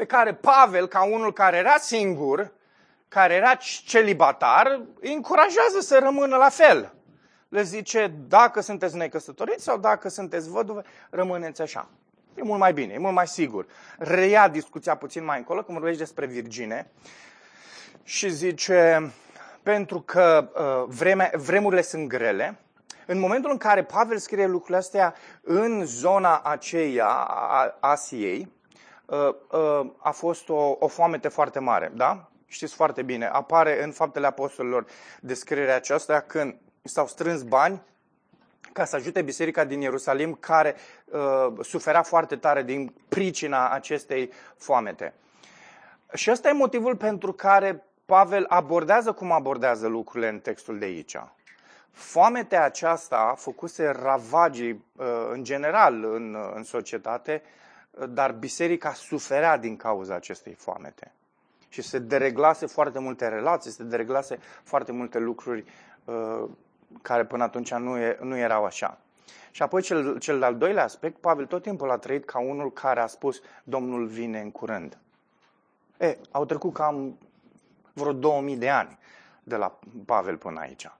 [0.00, 2.52] pe care Pavel, ca unul care era singur,
[3.08, 6.94] care era celibatar, îi încurajează să rămână la fel.
[7.48, 11.88] Le zice, dacă sunteți necăsătoriți sau dacă sunteți văduve, rămâneți așa.
[12.34, 13.66] E mult mai bine, e mult mai sigur.
[13.98, 16.90] Reia discuția puțin mai încolo, când vorbești despre Virgine
[18.02, 19.12] și zice,
[19.62, 22.58] pentru că uh, vreme, vremurile sunt grele,
[23.06, 28.59] în momentul în care Pavel scrie lucrurile astea în zona aceea a Asiei, uh, uh,
[29.98, 32.30] a fost o, o foamete foarte mare, da?
[32.46, 34.84] Știți foarte bine, apare în Faptele Apostolilor
[35.20, 37.82] descrierea aceasta când s-au strâns bani
[38.72, 45.14] ca să ajute biserica din Ierusalim care uh, suferea foarte tare din pricina acestei foamete.
[46.14, 51.16] Și ăsta e motivul pentru care Pavel abordează cum abordează lucrurile în textul de aici.
[51.90, 57.42] Foametea aceasta făcuse ravagii uh, în general în, în societate,
[58.06, 61.12] dar biserica suferea din cauza acestei foamete.
[61.68, 65.64] Și se dereglase foarte multe relații, se dereglase foarte multe lucruri
[66.04, 66.48] uh,
[67.02, 68.98] care până atunci nu, e, nu erau așa.
[69.50, 73.00] Și apoi cel, cel de-al doilea aspect, Pavel tot timpul a trăit ca unul care
[73.00, 74.98] a spus Domnul vine în curând.
[75.98, 77.18] E, au trecut cam
[77.92, 78.98] vreo 2000 de ani
[79.42, 80.90] de la Pavel până aici.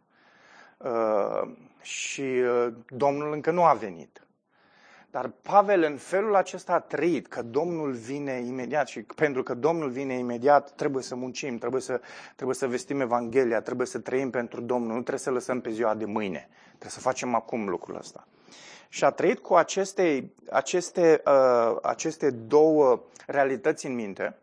[0.77, 1.51] Uh,
[1.83, 4.23] și uh, Domnul încă nu a venit.
[5.11, 9.91] Dar Pavel în felul acesta a trăit că Domnul vine imediat și pentru că Domnul
[9.91, 12.01] vine imediat trebuie să muncim, trebuie să,
[12.35, 15.95] trebuie să vestim Evanghelia, trebuie să trăim pentru Domnul, nu trebuie să lăsăm pe ziua
[15.95, 18.27] de mâine, trebuie să facem acum lucrul ăsta.
[18.89, 24.37] Și a trăit cu aceste, aceste, uh, aceste două realități în minte,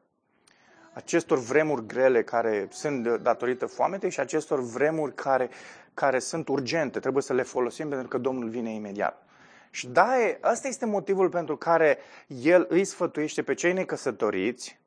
[0.94, 5.50] acestor vremuri grele care sunt datorită foametei și acestor vremuri care,
[5.94, 9.27] care sunt urgente, trebuie să le folosim pentru că Domnul vine imediat.
[9.70, 14.80] Și da, ăsta este motivul pentru care el îi sfătuiește pe cei necăsătoriți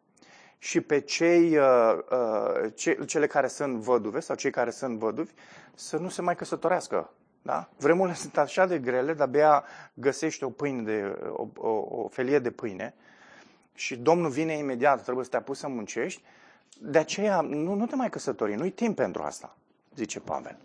[0.59, 5.33] și pe cei, uh, uh, ce, cele care sunt văduve sau cei care sunt văduvi
[5.75, 7.13] să nu se mai căsătorească.
[7.43, 7.69] Da?
[7.77, 9.65] Vremurile sunt așa de grele, dar abia
[9.95, 12.95] găsești o, pâine de, o, o, o felie de pâine
[13.75, 16.23] și Domnul vine imediat, trebuie să te apuci să muncești.
[16.79, 19.57] De aceea nu, nu te mai căsători, nu-i timp pentru asta,
[19.95, 20.59] zice Pavel.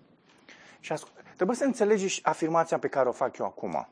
[0.79, 0.93] Și
[1.35, 3.87] trebuie să înțelegi afirmația pe care o fac eu acum.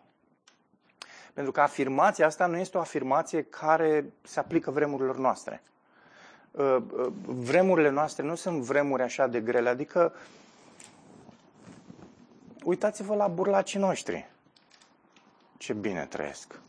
[1.34, 5.64] Pentru că afirmația asta nu este o afirmație care se aplică vremurilor noastre.
[6.52, 10.14] Uh, uh, vremurile noastre nu sunt vremuri așa de grele, adică
[12.64, 14.30] uitați-vă la burlacii noștri.
[15.58, 16.60] Ce bine trăiesc.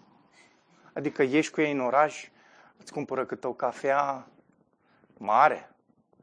[0.92, 2.28] Adică ieși cu ei în oraș,
[2.76, 4.28] îți cumpără câte o cafea
[5.18, 5.70] mare,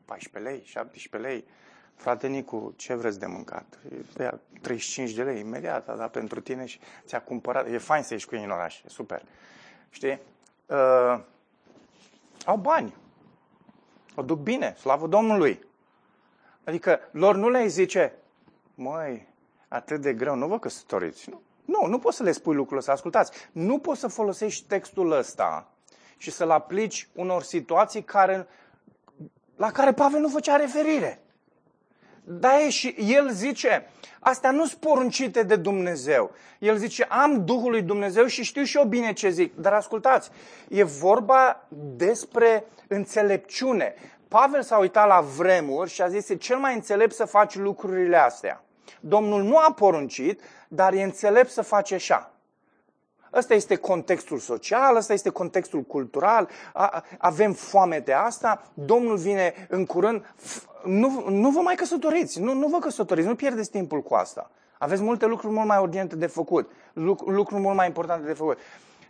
[0.05, 1.45] 14 lei, 17 lei,
[2.01, 3.79] Frate Nicu, ce vreți de mâncat?
[4.19, 7.67] Ia 35 de lei imediat, da, pentru tine și ți-a cumpărat.
[7.67, 9.23] E fain să ieși cu ei în oraș, e super.
[9.89, 10.19] Știi?
[10.65, 11.19] Uh,
[12.45, 12.95] au bani.
[14.15, 15.67] O duc bine, slavă Domnului.
[16.63, 18.13] Adică lor nu le zice,
[18.75, 19.27] măi,
[19.67, 21.29] atât de greu, nu vă căsătoriți.
[21.29, 22.91] Nu, nu, nu poți să le spui lucrul ăsta.
[22.91, 25.71] Ascultați, nu poți să folosești textul ăsta
[26.17, 28.47] și să-l aplici unor situații care,
[29.55, 31.20] la care Pavel nu făcea referire.
[32.23, 36.31] Da, și el zice, astea nu sunt poruncite de Dumnezeu.
[36.59, 39.55] El zice, am Duhul lui Dumnezeu și știu și eu bine ce zic.
[39.55, 40.29] Dar ascultați,
[40.67, 43.95] e vorba despre înțelepciune.
[44.27, 48.17] Pavel s-a uitat la vremuri și a zis, e cel mai înțelept să faci lucrurile
[48.17, 48.63] astea.
[48.99, 52.30] Domnul nu a poruncit, dar e înțelept să faci așa.
[53.33, 56.49] Ăsta este contextul social, ăsta este contextul cultural,
[57.17, 60.33] avem foame de asta, Domnul vine în curând,
[60.83, 64.51] nu, nu vă mai căsătoriți, nu, nu vă căsătoriți, nu pierdeți timpul cu asta.
[64.77, 66.71] Aveți multe lucruri mult mai urgente de făcut,
[67.25, 68.57] lucruri mult mai importante de făcut.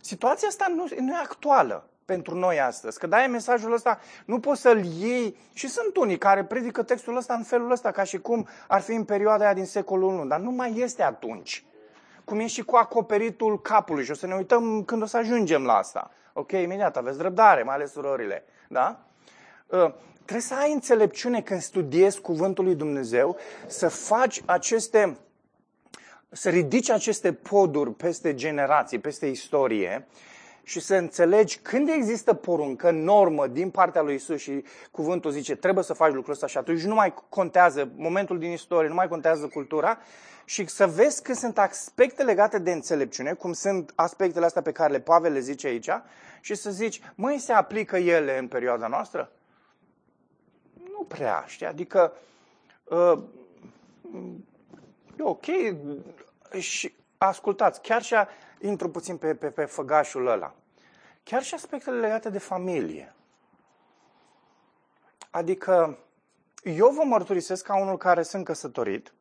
[0.00, 2.98] Situația asta nu, nu e actuală pentru noi astăzi.
[2.98, 5.36] Că dai mesajul ăsta, nu poți să-l iei.
[5.52, 8.92] Și sunt unii care predică textul ăsta în felul ăsta, ca și cum ar fi
[8.92, 11.64] în perioada aia din secolul I, dar nu mai este atunci.
[12.32, 15.64] Cum e și cu acoperitul capului și o să ne uităm când o să ajungem
[15.64, 16.10] la asta.
[16.32, 18.44] Ok, imediat, aveți răbdare, mai ales surorile.
[18.68, 19.00] Da?
[19.66, 25.18] Uh, trebuie să ai înțelepciune când studiezi cuvântul lui Dumnezeu, să faci aceste,
[26.30, 30.06] să ridici aceste poduri peste generații, peste istorie
[30.62, 35.84] și să înțelegi când există poruncă, normă din partea lui Isus și cuvântul zice trebuie
[35.84, 39.46] să faci lucrul ăsta și atunci nu mai contează momentul din istorie, nu mai contează
[39.46, 39.98] cultura
[40.52, 44.92] și să vezi că sunt aspecte legate de înțelepciune, cum sunt aspectele astea pe care
[44.92, 45.90] le Pavel le zice aici
[46.40, 49.32] și să zici, măi, se aplică ele în perioada noastră?
[50.90, 51.66] Nu prea, știi?
[51.66, 52.12] Adică
[52.84, 53.22] uh,
[55.18, 55.44] e ok
[56.58, 58.14] și ascultați, chiar și
[58.60, 60.54] intru puțin pe, pe, pe făgașul ăla.
[61.22, 63.14] Chiar și aspectele legate de familie.
[65.30, 65.98] Adică,
[66.62, 69.12] eu vă mărturisesc ca unul care sunt căsătorit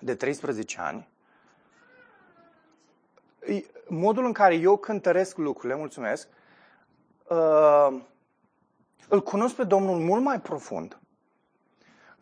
[0.00, 1.08] de 13 ani,
[3.88, 6.28] modul în care eu cântăresc lucrurile, mulțumesc,
[7.28, 8.00] uh,
[9.08, 10.98] îl cunosc pe Domnul mult mai profund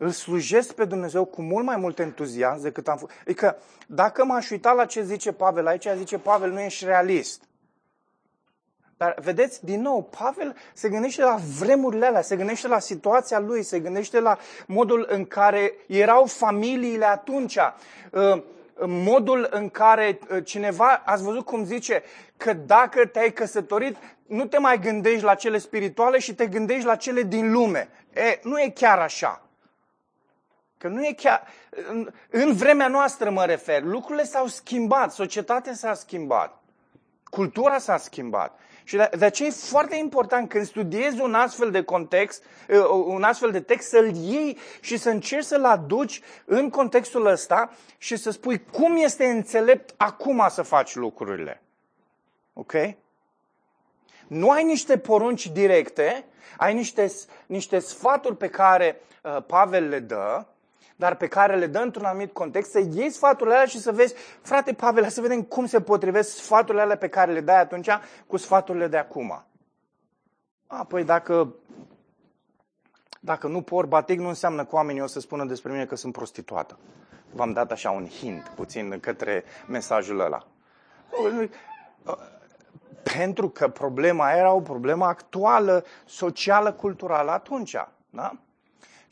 [0.03, 3.13] îl slujesc pe Dumnezeu cu mult mai mult entuziasm decât am făcut.
[3.21, 3.57] Adică,
[3.87, 7.43] dacă m-aș uita la ce zice Pavel aici, zice Pavel, nu ești realist.
[9.03, 13.63] Dar vedeți, din nou, Pavel se gândește la vremurile alea, se gândește la situația lui,
[13.63, 14.37] se gândește la
[14.67, 17.57] modul în care erau familiile atunci,
[18.11, 18.41] uh,
[18.85, 22.03] modul în care uh, cineva, ați văzut cum zice,
[22.37, 26.95] că dacă te-ai căsătorit, nu te mai gândești la cele spirituale și te gândești la
[26.95, 27.89] cele din lume.
[28.13, 29.41] E, nu e chiar așa.
[30.77, 31.47] Că nu e chiar...
[31.89, 33.81] În, în vremea noastră mă refer.
[33.81, 36.61] Lucrurile s-au schimbat, societatea s-a schimbat,
[37.23, 38.59] cultura s-a schimbat.
[38.83, 43.23] Și de, de aceea e foarte important când studiezi un astfel de context, uh, un
[43.23, 48.31] astfel de text, să-l iei și să încerci să-l aduci în contextul ăsta și să
[48.31, 51.61] spui cum este înțelept acum să faci lucrurile.
[52.53, 52.73] Ok?
[54.27, 56.25] Nu ai niște porunci directe,
[56.57, 57.11] ai niște,
[57.45, 60.45] niște sfaturi pe care uh, Pavel le dă,
[61.03, 64.13] dar pe care le dă într-un anumit context, să iei sfaturile alea și să vezi,
[64.41, 67.89] frate Pavel, să vedem cum se potrivesc sfaturile alea pe care le dai atunci
[68.27, 69.43] cu sfaturile de acum.
[70.67, 71.53] Apoi dacă,
[73.19, 76.13] dacă nu por batic, nu înseamnă că oamenii o să spună despre mine că sunt
[76.13, 76.77] prostituată.
[77.31, 80.47] V-am dat așa un hint puțin către mesajul ăla.
[83.17, 87.75] Pentru că problema era o problemă actuală, socială, culturală atunci.
[88.09, 88.37] Da?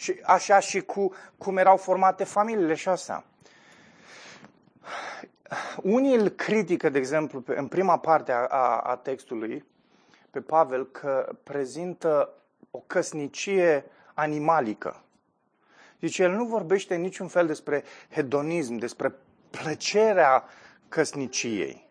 [0.01, 3.23] Și așa și cu cum erau formate familiile și asta.
[5.81, 9.65] Unii îl critică, de exemplu, în prima parte a, a, a textului,
[10.29, 12.29] pe Pavel, că prezintă
[12.71, 15.03] o căsnicie animalică.
[15.99, 19.13] Zice, el nu vorbește niciun fel despre hedonism, despre
[19.49, 20.43] plăcerea
[20.89, 21.87] căsniciei.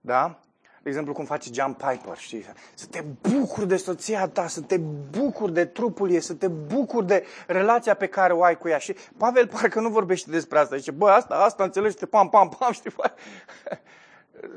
[0.00, 0.40] Da?
[0.82, 2.44] De exemplu, cum face John Piper, știi?
[2.74, 4.76] Să te bucuri de soția ta, să te
[5.18, 8.78] bucuri de trupul ei, să te bucuri de relația pe care o ai cu ea.
[8.78, 10.76] Și Pavel parcă nu vorbește despre asta.
[10.76, 12.90] Zice, bă, asta, asta înțelegi, pam, pam, pam, știi?
[12.96, 13.12] Bă?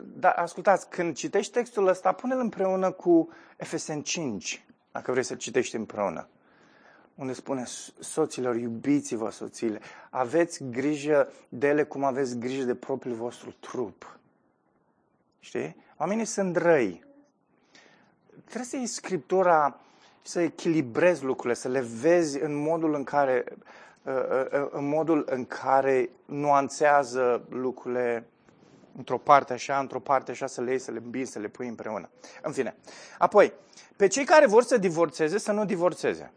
[0.03, 5.75] Dar ascultați, când citești textul ăsta, pune-l împreună cu Efesen 5, dacă vrei să citești
[5.75, 6.27] împreună.
[7.15, 7.63] Unde spune,
[7.99, 14.19] soților, iubiți-vă soțiile, aveți grijă de ele cum aveți grijă de propriul vostru trup.
[15.39, 15.82] Știi?
[15.97, 17.03] Oamenii sunt răi.
[18.43, 19.79] Trebuie să iei Scriptura
[20.21, 23.43] să echilibrezi lucrurile, să le vezi în modul în care,
[24.03, 28.27] uh, uh, uh, în modul în care nuanțează lucrurile
[28.97, 31.67] într-o parte așa, într-o parte așa, să le iei, să le îmbini, să le pui
[31.67, 32.09] împreună.
[32.41, 32.75] În fine.
[33.17, 33.53] Apoi,
[33.95, 36.31] pe cei care vor să divorțeze, să nu divorțeze.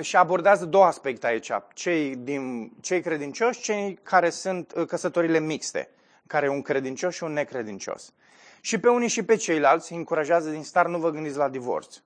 [0.00, 1.50] Și abordează două aspecte aici.
[1.74, 5.88] Cei, din, cei credincioși, cei care sunt căsătorile mixte
[6.26, 8.12] care e un credincios și un necredincios.
[8.60, 11.96] Și pe unii și pe ceilalți încurajează din start, nu vă gândiți la divorț.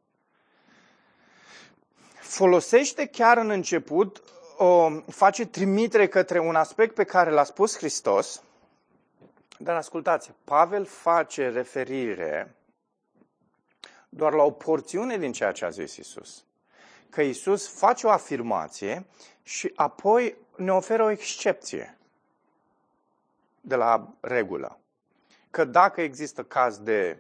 [2.21, 4.23] Folosește chiar în început,
[4.57, 8.43] o, face trimitere către un aspect pe care l-a spus Hristos,
[9.59, 12.57] dar ascultați, Pavel face referire
[14.09, 16.45] doar la o porțiune din ceea ce a zis Isus.
[17.15, 19.07] Că Isus face o afirmație
[19.43, 21.99] și apoi ne oferă o excepție.
[23.61, 24.79] de la regulă.
[25.51, 27.19] Că dacă există caz de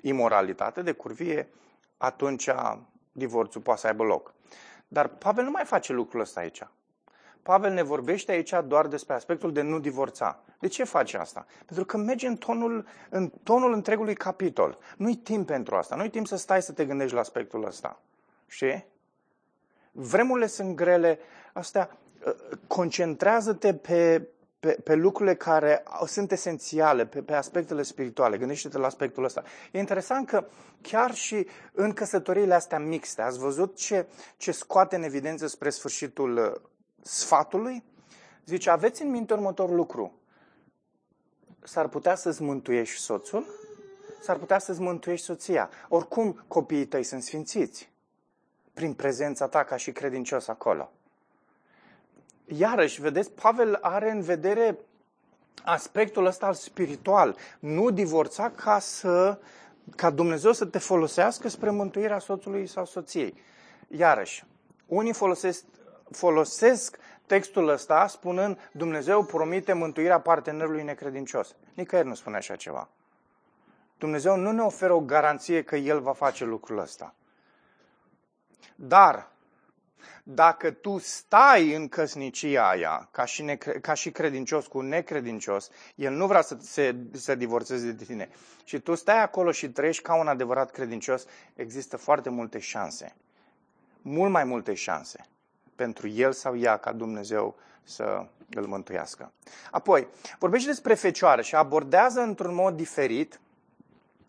[0.00, 1.48] imoralitate, de curvie,
[1.96, 2.48] atunci
[3.12, 4.34] divorțul poate să aibă loc.
[4.88, 6.68] Dar Pavel nu mai face lucrul ăsta aici.
[7.42, 10.40] Pavel ne vorbește aici doar despre aspectul de nu divorța.
[10.58, 11.46] De ce face asta?
[11.66, 14.78] Pentru că merge în tonul, în tonul întregului capitol.
[14.96, 15.96] Nu-i timp pentru asta.
[15.96, 18.00] Nu-i timp să stai să te gândești la aspectul ăsta.
[18.46, 18.92] Știi?
[19.96, 21.18] Vremurile sunt grele.
[21.52, 22.34] Astea, ă,
[22.66, 24.28] concentrează-te pe,
[24.60, 28.38] pe, pe lucrurile care sunt esențiale, pe, pe aspectele spirituale.
[28.38, 29.42] Gândește-te la aspectul ăsta.
[29.72, 30.46] E interesant că
[30.80, 36.36] chiar și în căsătoriile astea mixte, ați văzut ce, ce scoate în evidență spre sfârșitul
[36.36, 36.60] ă,
[37.02, 37.84] sfatului?
[38.46, 40.18] Zice, aveți în minte următorul lucru.
[41.62, 43.46] S-ar putea să-ți mântuiești soțul,
[44.20, 45.70] s-ar putea să-ți mântuiești soția.
[45.88, 47.92] Oricum, copiii tăi sunt sfințiți
[48.74, 50.90] prin prezența ta ca și credincios acolo.
[52.44, 54.78] Iarăși, vedeți, Pavel are în vedere
[55.64, 57.36] aspectul ăsta al spiritual.
[57.58, 59.38] Nu divorța ca, să,
[59.96, 63.34] ca Dumnezeu să te folosească spre mântuirea soțului sau soției.
[63.88, 64.44] Iarăși,
[64.86, 65.64] unii folosesc,
[66.10, 71.54] folosesc textul ăsta spunând Dumnezeu promite mântuirea partenerului necredincios.
[71.74, 72.88] Nicăieri nu spune așa ceva.
[73.98, 77.14] Dumnezeu nu ne oferă o garanție că El va face lucrul ăsta.
[78.74, 79.32] Dar,
[80.22, 85.70] dacă tu stai în căsnicia aia, ca și, necre- ca și credincios cu un necredincios,
[85.94, 88.28] el nu vrea să se să divorțeze de tine,
[88.64, 93.14] și tu stai acolo și trăiești ca un adevărat credincios, există foarte multe șanse.
[94.02, 95.26] Mult mai multe șanse
[95.74, 99.32] pentru el sau ea ca Dumnezeu să îl mântuiască.
[99.70, 100.08] Apoi,
[100.38, 103.40] vorbește despre fecioară și abordează într-un mod diferit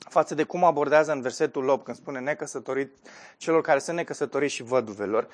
[0.10, 2.92] față de cum abordează în versetul 8 când spune necăsătorit
[3.38, 5.28] celor care sunt necăsătoriți și văduvelor.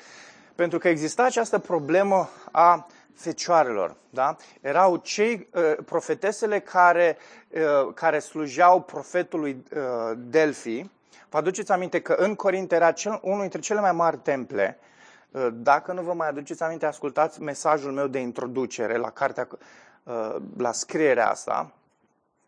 [0.56, 3.96] Pentru că exista această problemă a fecioarelor.
[4.10, 4.36] Da?
[4.62, 7.18] Erau cei uh, profetesele care,
[7.50, 9.82] uh, care slujeau profetului uh,
[10.18, 10.90] Delphi.
[11.30, 14.80] Vă aduceți aminte că în Corint era cel, unul dintre cele mai mari temple.
[15.32, 19.48] Uh, dacă nu vă mai aduceți aminte, ascultați mesajul meu de introducere la cartea,
[20.04, 21.72] uh, la scrierea asta,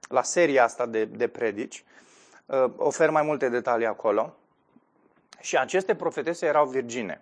[0.10, 1.84] la seria asta de, de predici.
[2.46, 4.36] Uh, ofer mai multe detalii acolo.
[5.40, 7.22] Și aceste profetese erau virgine.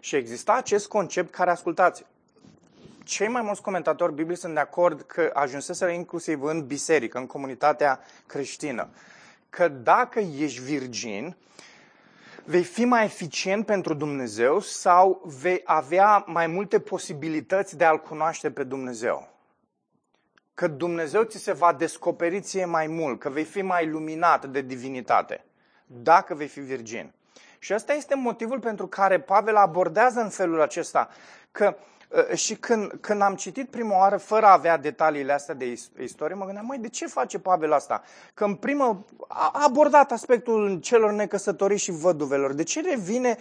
[0.00, 2.04] Și exista acest concept care, ascultați,
[3.04, 8.00] cei mai mulți comentatori biblici sunt de acord că ajunseseră inclusiv în biserică, în comunitatea
[8.26, 8.88] creștină,
[9.50, 11.36] că dacă ești virgin,
[12.44, 18.50] vei fi mai eficient pentru Dumnezeu sau vei avea mai multe posibilități de a-L cunoaște
[18.50, 19.37] pe Dumnezeu
[20.58, 24.60] că Dumnezeu ți se va descoperi ție mai mult, că vei fi mai luminat de
[24.60, 25.44] divinitate,
[25.86, 27.12] dacă vei fi virgin.
[27.58, 31.08] Și ăsta este motivul pentru care Pavel abordează în felul acesta,
[31.52, 31.76] că
[32.30, 36.34] ă, și când, când am citit prima oară, fără a avea detaliile astea de istorie,
[36.34, 38.02] mă gândeam, mai de ce face Pavel asta?
[38.34, 42.52] Că în primă a abordat aspectul celor necăsătoriți și văduvelor.
[42.52, 43.36] De ce revine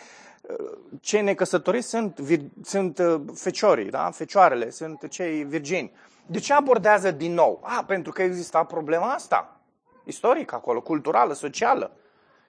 [0.50, 0.56] ă,
[1.02, 2.20] cei necăsătoriți sunt,
[2.64, 4.12] sunt ă, feciorii, da?
[4.12, 5.92] fecioarele, sunt cei virgini.
[6.30, 7.60] De ce abordează din nou?
[7.64, 9.60] A, pentru că exista problema asta,
[10.04, 11.92] istorică acolo, culturală, socială.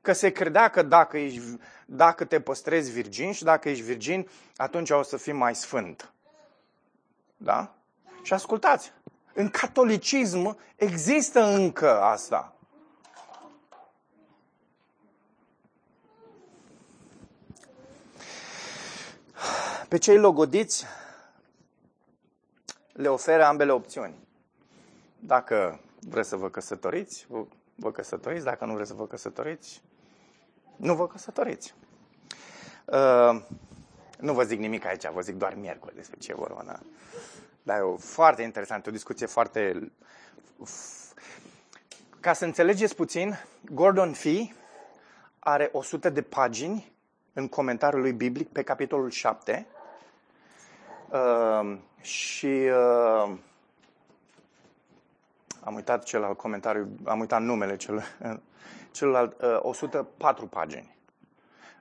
[0.01, 1.41] Că se credea că dacă, ești,
[1.87, 6.13] dacă te păstrezi virgin și dacă ești virgin, atunci o să fii mai sfânt.
[7.37, 7.75] Da?
[8.23, 8.93] Și ascultați,
[9.35, 12.53] în catolicism există încă asta.
[19.89, 20.87] Pe cei logodiți
[22.99, 24.15] le oferă ambele opțiuni.
[25.19, 27.45] Dacă vreți să vă căsătoriți, vă,
[27.75, 28.45] vă căsătoriți.
[28.45, 29.83] Dacă nu vreți să vă căsătoriți,
[30.77, 31.75] nu vă căsătoriți.
[32.85, 33.43] Uh,
[34.19, 36.63] nu vă zic nimic aici, vă zic doar miercuri despre ce vorba.
[36.67, 36.79] Da?
[37.63, 39.93] Dar e o foarte interesant, o discuție foarte...
[42.21, 43.39] Ca să înțelegeți puțin,
[43.73, 44.55] Gordon Fee
[45.39, 46.93] are 100 de pagini
[47.33, 49.67] în comentariul lui biblic pe capitolul 7
[51.11, 53.33] uh, și uh,
[55.69, 58.05] am uitat celălalt comentariu, am uitat numele cel,
[58.91, 60.97] celălalt, uh, 104 pagini.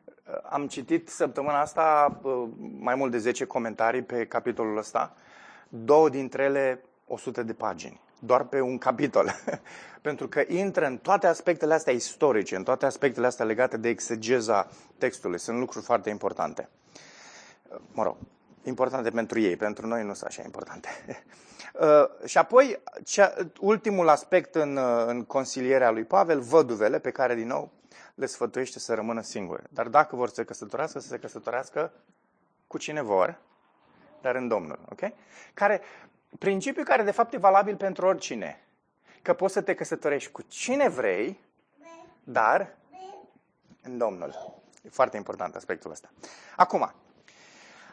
[0.06, 2.48] Uh, am citit săptămâna asta uh,
[2.80, 5.16] mai mult de 10 comentarii pe capitolul ăsta,
[5.70, 9.32] două dintre ele 100 de pagini, doar pe un capitol.
[10.02, 14.68] Pentru că intră în toate aspectele astea istorice, în toate aspectele astea legate de exegeza
[14.98, 15.40] textului.
[15.40, 16.70] Sunt lucruri foarte importante.
[17.70, 18.16] Uh, mă rog,
[18.68, 20.90] importante pentru ei, pentru noi nu sunt așa importante.
[21.74, 27.36] Uh, și apoi, cea, ultimul aspect în, uh, în consilierea lui Pavel, văduvele, pe care,
[27.36, 27.72] din nou,
[28.16, 29.64] le sfătuiește să rămână singure.
[29.70, 31.92] Dar dacă vor să se căsătorească, să se căsătorească
[32.68, 33.40] cu cine vor,
[34.22, 34.80] dar în Domnul.
[34.90, 35.12] ok?
[35.54, 35.82] Care
[36.40, 38.64] principiu care de fapt e valabil pentru oricine.
[39.22, 41.40] Că poți să te căsătorești cu cine vrei,
[42.24, 42.76] dar
[43.84, 44.60] în Domnul.
[44.84, 46.10] E foarte important aspectul ăsta.
[46.56, 46.94] Acum,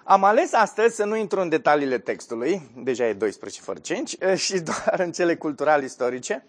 [0.05, 4.61] am ales astăzi să nu intru în detaliile textului, deja e 12 fără 5, și
[4.61, 6.46] doar în cele cultural-istorice,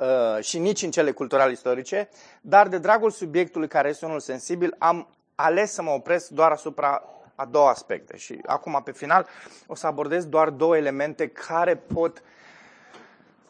[0.00, 2.08] uh, și nici în cele cultural-istorice,
[2.40, 7.02] dar de dragul subiectului care este unul sensibil, am ales să mă opresc doar asupra
[7.34, 8.16] a două aspecte.
[8.16, 9.26] Și acum, pe final,
[9.66, 12.22] o să abordez doar două elemente care pot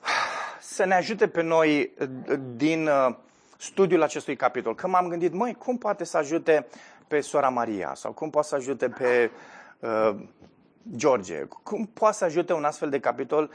[0.61, 1.93] să ne ajute pe noi
[2.57, 3.15] din uh,
[3.59, 4.75] studiul acestui capitol.
[4.75, 6.67] Că m-am gândit, măi, cum poate să ajute
[7.09, 9.31] pe sora Maria sau cum poate să ajute pe
[9.81, 10.17] uh,
[10.97, 13.51] George, cum poate să ajute un astfel de capitol,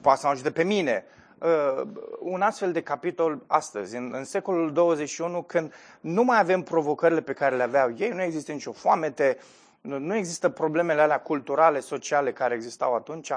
[0.00, 1.04] poate să mă ajute pe mine,
[1.38, 1.82] uh,
[2.20, 7.32] un astfel de capitol astăzi, în, în secolul 21, când nu mai avem provocările pe
[7.32, 9.38] care le aveau ei, nu există nicio foamete,
[9.80, 13.32] nu, nu există problemele alea culturale, sociale care existau atunci,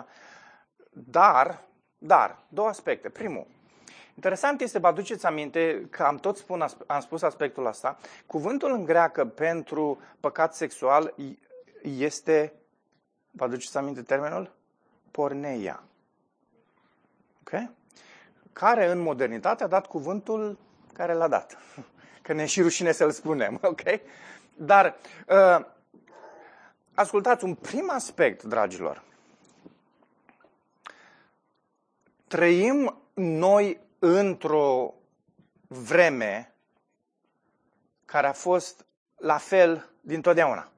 [0.92, 1.62] dar,
[1.98, 3.10] dar, două aspecte.
[3.10, 3.48] Primul,
[4.20, 8.84] Interesant este, vă aduceți aminte că am tot spun, am spus aspectul ăsta, cuvântul în
[8.84, 11.14] greacă pentru păcat sexual
[11.82, 12.54] este,
[13.32, 14.52] vă aduceți aminte termenul?
[15.12, 15.84] Porneia.
[17.40, 17.70] Ok?
[18.54, 20.58] Care în modernitate a dat cuvântul
[20.94, 21.58] care l-a dat.
[22.24, 23.82] Că ne și rușine să-l spunem, ok?
[24.56, 24.96] Dar,
[25.28, 25.66] uh,
[26.94, 29.04] ascultați, un prim aspect, dragilor.
[32.28, 34.94] Trăim noi într-o
[35.68, 36.54] vreme
[38.06, 38.86] care a fost
[39.18, 40.72] la fel dintotdeauna.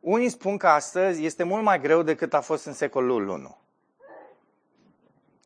[0.00, 3.56] Unii spun că astăzi este mult mai greu decât a fost în secolul I.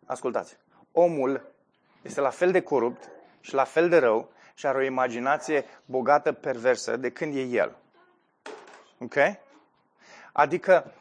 [0.07, 0.57] Ascultați,
[0.93, 1.53] omul
[2.03, 3.11] este la fel de corupt
[3.41, 7.77] și la fel de rău și are o imaginație bogată, perversă de când e el.
[8.99, 9.14] Ok?
[10.33, 10.93] Adică Uh,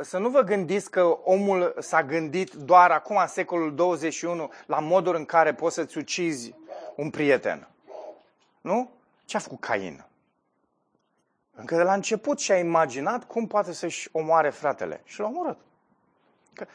[0.00, 5.14] să nu vă gândiți că omul s-a gândit doar acum, în secolul 21, la modul
[5.14, 6.54] în care poți să-ți ucizi
[6.94, 7.68] un prieten.
[8.60, 8.90] Nu?
[9.24, 10.04] Ce a făcut Cain?
[11.54, 15.00] Încă de la început și-a imaginat cum poate să-și omoare fratele.
[15.04, 15.58] Și l-a omorât.
[16.52, 16.66] Că,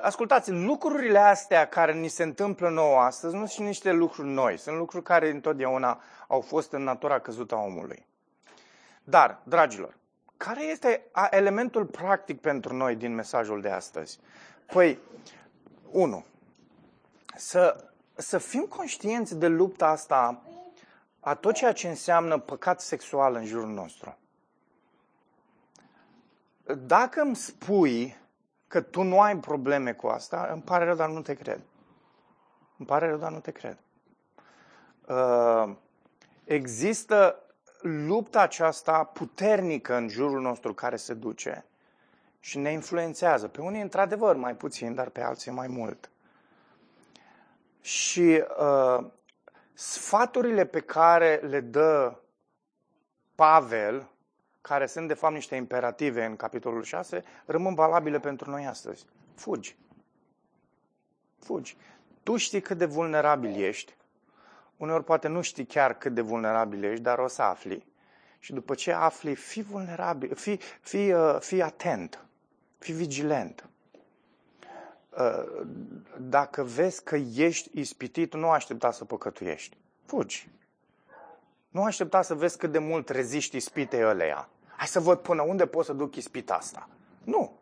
[0.00, 4.56] ascultați, lucrurile astea care ni se întâmplă nouă astăzi nu sunt niște lucruri noi.
[4.56, 8.06] Sunt lucruri care întotdeauna au fost în natura căzută a omului.
[9.04, 9.96] Dar, dragilor,
[10.44, 14.18] care este elementul practic pentru noi din mesajul de astăzi?
[14.66, 14.98] Păi,
[15.90, 16.24] unu,
[17.36, 17.84] să,
[18.14, 20.42] să fim conștienți de lupta asta
[21.20, 24.16] a tot ceea ce înseamnă păcat sexual în jurul nostru.
[26.86, 28.16] Dacă îmi spui
[28.66, 31.60] că tu nu ai probleme cu asta, îmi pare rău, dar nu te cred.
[32.78, 33.78] Îmi pare rău, dar nu te cred.
[35.08, 35.74] Uh,
[36.44, 37.42] există
[37.82, 41.64] lupta aceasta puternică în jurul nostru care se duce
[42.40, 43.48] și ne influențează.
[43.48, 46.10] Pe unii, într-adevăr, mai puțin, dar pe alții mai mult.
[47.80, 49.06] Și uh,
[49.72, 52.16] sfaturile pe care le dă
[53.34, 54.10] Pavel,
[54.60, 59.06] care sunt de fapt niște imperative în capitolul 6, rămân valabile pentru noi astăzi.
[59.34, 59.76] Fugi.
[61.38, 61.76] Fugi.
[62.22, 63.96] Tu știi cât de vulnerabil ești
[64.82, 67.86] Uneori poate nu știi chiar cât de vulnerabil ești, dar o să afli.
[68.38, 72.24] Și după ce afli, fii vulnerabil, fii, fii, uh, fii atent,
[72.78, 73.68] fii vigilent.
[75.10, 75.62] Uh,
[76.18, 79.76] dacă vezi că ești ispitit, nu aștepta să păcătuiești.
[80.04, 80.48] Fugi.
[81.68, 84.48] Nu aștepta să vezi cât de mult reziști ispitei ăleia.
[84.76, 86.88] Hai să văd până unde pot să duc ispita asta.
[87.24, 87.58] Nu.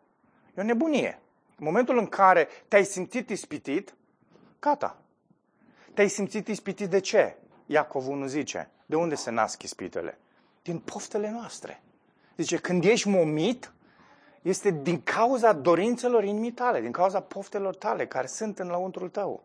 [0.57, 1.19] E o nebunie.
[1.57, 3.93] În momentul în care te-ai simțit ispitit,
[4.59, 5.01] gata.
[5.93, 7.35] Te-ai simțit ispitit de ce?
[7.65, 8.69] Iacov 1 zice.
[8.85, 10.17] De unde se nasc ispitele?
[10.63, 11.81] Din poftele noastre.
[12.37, 13.71] Zice, când ești momit,
[14.41, 19.43] este din cauza dorințelor inimii tale, din cauza poftelor tale care sunt în lăuntrul tău.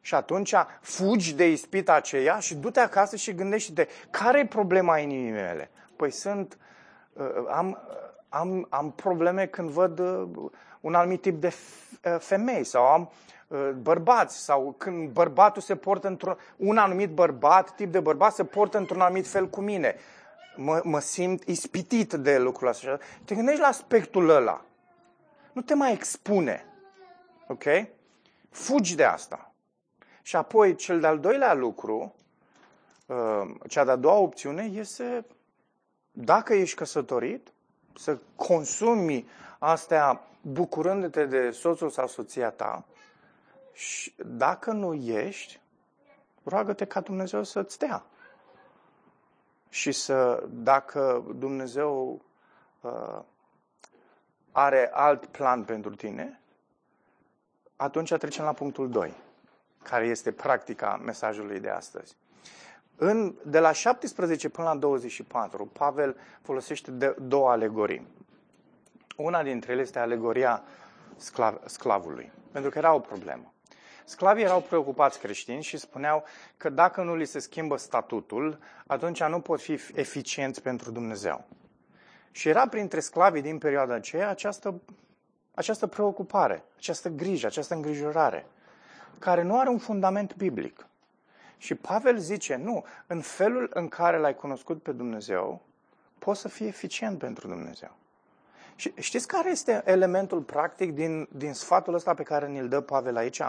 [0.00, 5.30] Și atunci fugi de ispita aceea și du-te acasă și gândește-te, care e problema inimii
[5.30, 5.70] mele?
[5.96, 6.58] Păi sunt,
[7.12, 7.78] uh, am,
[8.28, 11.46] am, am probleme când văd uh, un anumit tip de
[12.04, 13.35] uh, femei sau am Uh,
[13.82, 18.78] bărbați sau când bărbatul se portă într-un un anumit bărbat, tip de bărbat, se portă
[18.78, 19.96] într-un anumit fel cu mine.
[20.56, 22.98] Mă, mă simt ispitit de lucrul ăsta.
[23.24, 24.64] Te gândești la aspectul ăla.
[25.52, 26.64] Nu te mai expune.
[27.48, 27.64] Ok?
[28.50, 29.50] Fugi de asta.
[30.22, 32.14] Și apoi, cel de-al doilea lucru,
[33.06, 35.26] uh, cea de-a doua opțiune este,
[36.12, 37.52] dacă ești căsătorit,
[37.94, 39.28] să consumi
[39.58, 42.84] astea bucurându-te de soțul sau soția ta,
[43.76, 45.60] și dacă nu ești,
[46.42, 48.04] roagă-te ca Dumnezeu să-ți dea.
[49.68, 52.22] Și să, dacă Dumnezeu
[52.80, 53.18] uh,
[54.52, 56.40] are alt plan pentru tine,
[57.76, 59.14] atunci trecem la punctul 2,
[59.82, 62.16] care este practica mesajului de astăzi.
[62.96, 68.06] În, de la 17 până la 24, Pavel folosește de, două alegorii.
[69.16, 70.62] Una dintre ele este alegoria
[71.16, 73.50] sclav, sclavului, pentru că era o problemă.
[74.08, 76.24] Sclavii erau preocupați creștini și spuneau
[76.56, 81.44] că dacă nu li se schimbă statutul, atunci nu pot fi eficienți pentru Dumnezeu.
[82.30, 84.80] Și era printre sclavii din perioada aceea această,
[85.54, 88.46] această preocupare, această grijă, această îngrijorare,
[89.18, 90.86] care nu are un fundament biblic.
[91.56, 95.62] Și Pavel zice, nu, în felul în care l-ai cunoscut pe Dumnezeu,
[96.18, 97.90] poți să fii eficient pentru Dumnezeu.
[98.76, 103.16] Și știți care este elementul practic din, din sfatul ăsta pe care ne-l dă Pavel
[103.16, 103.42] aici?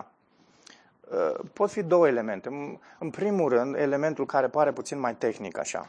[1.12, 2.80] Uh, pot fi două elemente.
[3.00, 5.88] În primul rând, elementul care pare puțin mai tehnic așa.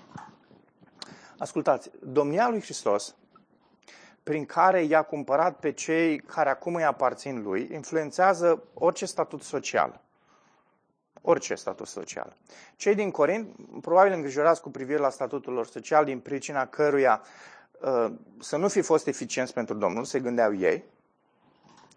[1.39, 3.15] Ascultați, domnia lui Hristos,
[4.23, 10.01] prin care i-a cumpărat pe cei care acum îi aparțin lui, influențează orice statut social.
[11.21, 12.37] Orice statut social.
[12.77, 17.23] Cei din Corint, probabil îngrijorați cu privire la statutul lor social, din pricina căruia
[17.81, 20.85] uh, să nu fi fost eficienți pentru Domnul, se gândeau ei,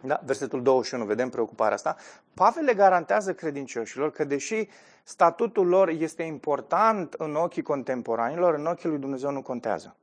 [0.03, 0.21] da?
[0.25, 1.95] Versetul 21, vedem preocuparea asta.
[2.33, 4.67] Pavel le garantează credincioșilor că deși
[5.03, 9.95] statutul lor este important în ochii contemporanilor, în ochii lui Dumnezeu nu contează.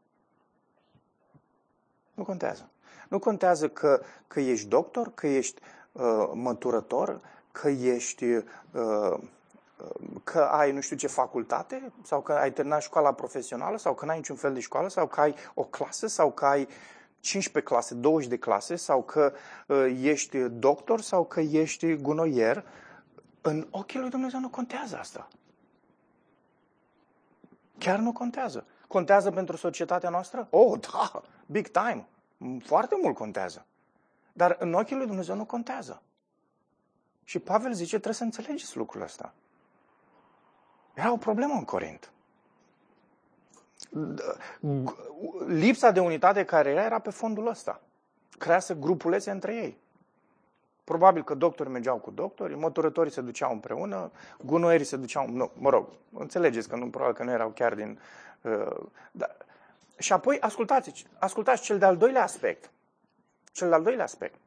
[2.14, 2.70] Nu contează.
[3.08, 5.60] Nu contează că, că ești doctor, că ești
[5.92, 7.20] uh, măturător,
[7.52, 9.18] că ești uh, uh,
[10.24, 14.16] că ai nu știu ce facultate sau că ai terminat școala profesională sau că n-ai
[14.16, 16.68] niciun fel de școală sau că ai o clasă sau că ai
[17.20, 19.32] 15 clase, 20 de clase sau că
[19.66, 22.64] uh, ești doctor sau că ești gunoier,
[23.40, 25.28] în ochii lui Dumnezeu nu contează asta.
[27.78, 28.66] Chiar nu contează.
[28.86, 30.46] Contează pentru societatea noastră?
[30.50, 32.08] Oh, da, big time.
[32.64, 33.66] Foarte mult contează.
[34.32, 36.02] Dar în ochii lui Dumnezeu nu contează.
[37.24, 39.34] Și Pavel zice, trebuie să înțelegeți lucrul ăsta.
[40.94, 42.12] Era o problemă în Corint
[45.46, 47.80] lipsa de unitate care era, era pe fondul ăsta.
[48.38, 49.78] Crease grupulețe între ei.
[50.84, 54.10] Probabil că doctorii mergeau cu doctori, motorătorii se duceau împreună,
[54.42, 58.00] gunoierii se duceau, nu, mă rog, înțelegeți că nu, probabil că nu erau chiar din...
[58.42, 59.26] Uh, da.
[59.98, 62.70] Și apoi, ascultați, ascultați cel de-al doilea aspect.
[63.52, 64.38] Cel de-al doilea aspect.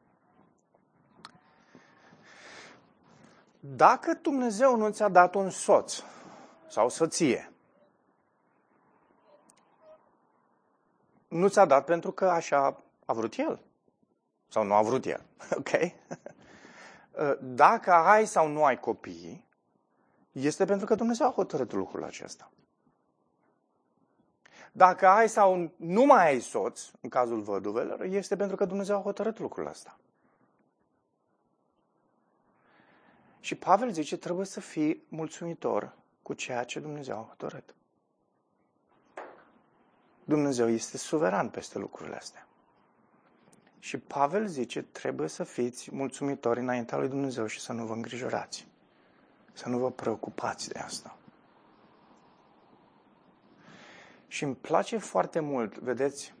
[3.60, 6.02] Dacă Dumnezeu nu ți-a dat un soț
[6.68, 7.51] sau soție,
[11.32, 13.60] nu ți-a dat pentru că așa a vrut el.
[14.48, 15.24] Sau nu a vrut el.
[15.58, 15.70] Ok?
[17.40, 19.48] Dacă ai sau nu ai copii,
[20.32, 22.50] este pentru că Dumnezeu a hotărât lucrul acesta.
[24.72, 29.02] Dacă ai sau nu mai ai soț, în cazul văduvelor, este pentru că Dumnezeu a
[29.02, 29.98] hotărât lucrul ăsta.
[33.40, 37.74] Și Pavel zice, trebuie să fii mulțumitor cu ceea ce Dumnezeu a hotărât.
[40.24, 42.46] Dumnezeu este suveran peste lucrurile astea.
[43.78, 48.66] Și Pavel zice, trebuie să fiți mulțumitori înaintea lui Dumnezeu și să nu vă îngrijorați.
[49.52, 51.16] Să nu vă preocupați de asta.
[54.26, 56.34] Și îmi place foarte mult, vedeți,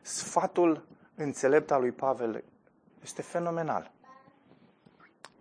[0.00, 2.44] sfatul înțelept al lui Pavel
[3.02, 3.90] este fenomenal.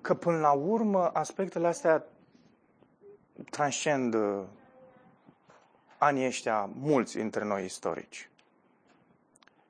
[0.02, 2.06] Că până la urmă aspectele astea
[3.50, 4.16] transcend
[6.04, 8.30] anii ăștia mulți dintre noi istorici.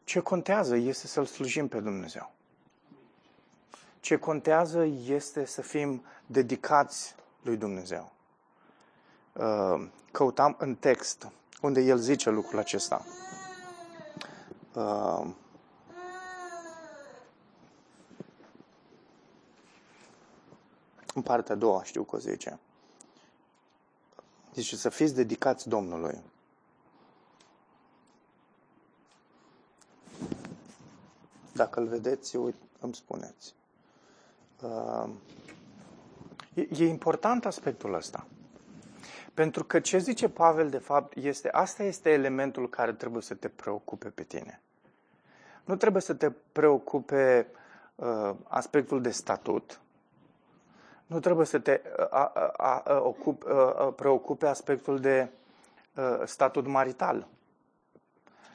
[0.03, 2.31] Ce contează este să-L slujim pe Dumnezeu.
[3.99, 8.11] Ce contează este să fim dedicați lui Dumnezeu.
[9.33, 13.05] Uh, căutam în text unde el zice lucrul acesta.
[14.73, 15.27] Uh,
[21.13, 22.19] în partea a doua știu că o
[24.53, 24.69] zice.
[24.69, 26.21] Deci să fiți dedicați Domnului.
[31.53, 33.53] Dacă îl vedeți, uit, îmi spuneți.
[34.61, 35.09] Uh,
[36.53, 38.25] e, e important aspectul ăsta.
[39.33, 43.47] Pentru că ce zice Pavel, de fapt, este, asta este elementul care trebuie să te
[43.47, 44.61] preocupe pe tine.
[45.65, 47.47] Nu trebuie să te preocupe
[47.95, 49.79] uh, aspectul de statut,
[51.11, 55.29] nu trebuie să te a, a, a, ocup, a, preocupe aspectul de
[55.93, 57.27] a, statut marital.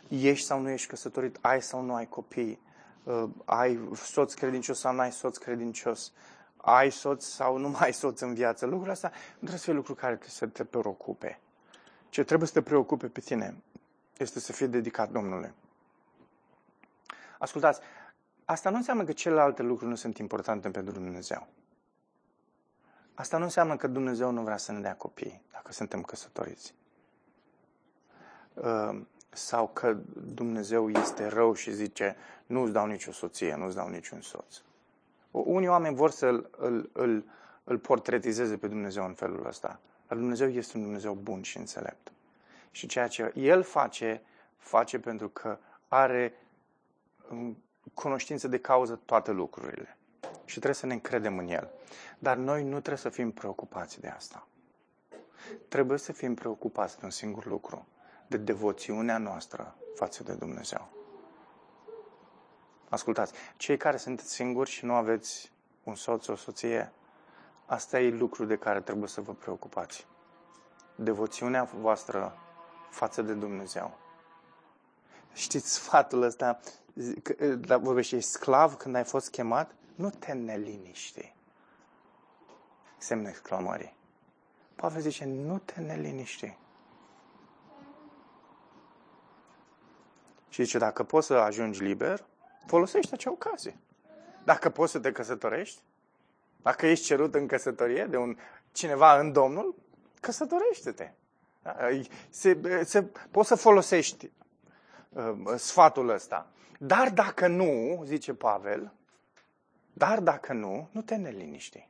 [0.09, 2.61] Ești sau nu ești căsătorit, ai sau nu ai copii,
[3.05, 6.13] a, ai soț credincios sau nu ai soț credincios,
[6.57, 8.65] ai soț sau nu mai ai soț în viață.
[8.65, 11.41] Lucrurile astea nu trebuie să fie lucruri care să te preocupe.
[12.09, 13.63] Ce trebuie să te preocupe pe tine
[14.17, 15.53] este să fii dedicat Domnului.
[17.39, 17.81] Ascultați,
[18.45, 21.47] asta nu înseamnă că celelalte lucruri nu sunt importante pentru Dumnezeu.
[23.19, 26.75] Asta nu înseamnă că Dumnezeu nu vrea să ne dea copii dacă suntem căsătoriți.
[28.55, 29.97] Uh, sau că
[30.35, 34.61] Dumnezeu este rău și zice nu îți dau nicio soție, nu îți dau niciun soț.
[35.31, 37.25] Unii oameni vor să îl, îl, îl,
[37.65, 39.81] îl portretizeze pe Dumnezeu în felul ăsta.
[40.09, 42.13] Dar Dumnezeu este un Dumnezeu bun și înțelept.
[42.71, 44.23] Și ceea ce El face,
[44.57, 45.59] face pentru că
[45.89, 46.35] are
[47.95, 49.97] cunoștință de cauză toate lucrurile.
[50.45, 51.71] Și trebuie să ne încredem în El.
[52.19, 54.47] Dar noi nu trebuie să fim preocupați de asta.
[55.69, 57.87] Trebuie să fim preocupați de un singur lucru,
[58.27, 60.89] de devoțiunea noastră față de Dumnezeu.
[62.89, 66.93] Ascultați, cei care sunteți singuri și nu aveți un soț, o soție,
[67.67, 70.07] asta e lucru de care trebuie să vă preocupați.
[70.95, 72.39] Devoțiunea voastră
[72.91, 73.99] față de Dumnezeu.
[75.33, 76.61] Știți sfatul ăsta,
[77.81, 79.75] vorbește, ești sclav când ai fost chemat?
[79.95, 81.36] Nu te neliniști.
[82.99, 83.97] Semne exclamării.
[84.75, 86.57] Pavel zice, nu te neliniști.
[90.49, 92.25] Și zice, dacă poți să ajungi liber,
[92.67, 93.79] folosește acea ocazie.
[94.45, 95.81] Dacă poți să te căsătorești,
[96.63, 98.37] dacă ești cerut în căsătorie de un
[98.73, 99.75] cineva în Domnul,
[100.21, 101.11] căsătorește-te.
[102.29, 104.31] Se, se, poți să folosești
[105.09, 106.47] uh, sfatul ăsta.
[106.79, 108.93] Dar dacă nu, zice Pavel,
[109.93, 111.89] dar dacă nu, nu te neliniști.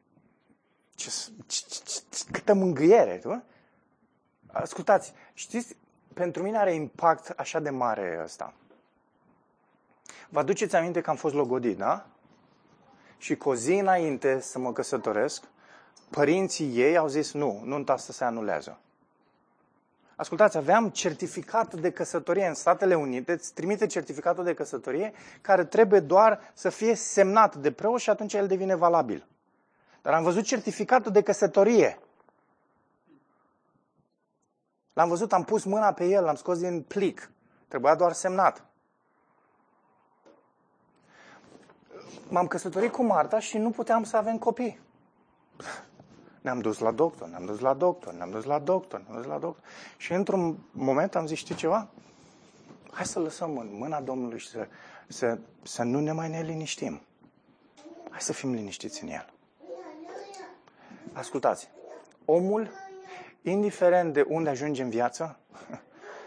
[0.97, 1.11] Ce,
[1.47, 3.43] ce, ce, câtă mângâiere, tu?
[4.47, 5.77] Ascultați, știți,
[6.15, 8.55] pentru mine are impact așa de mare ăsta.
[10.29, 12.07] Vă aduceți aminte că am fost logodit, da?
[13.19, 15.45] Și cu o zi înainte să mă căsătoresc,
[16.11, 18.79] părinții ei au zis nu, nunta asta se anulează.
[20.17, 26.01] Ascultați, aveam certificat de căsătorie în Statele Unite, îți trimite certificatul de căsătorie care trebuie
[26.01, 29.27] doar să fie semnat de preot și atunci el devine valabil.
[30.07, 31.99] Dar am văzut certificatul de căsătorie.
[34.93, 37.31] L-am văzut, am pus mâna pe el, l-am scos din plic.
[37.69, 38.65] Trebuia doar semnat.
[42.29, 44.81] M-am căsătorit cu Marta și nu puteam să avem copii.
[46.41, 49.39] Ne-am dus la doctor, ne-am dus la doctor, ne-am dus la doctor, ne-am dus la
[49.39, 49.65] doctor.
[49.97, 51.89] Și într-un moment am zis, știi ceva?
[52.91, 54.69] Hai să lăsăm în mâna Domnului și să,
[55.09, 57.01] să, să nu ne mai ne liniștim.
[58.11, 59.35] Hai să fim liniștiți în El.
[61.17, 61.71] Ascultați,
[62.25, 62.71] omul,
[63.43, 65.39] indiferent de unde ajunge în viață,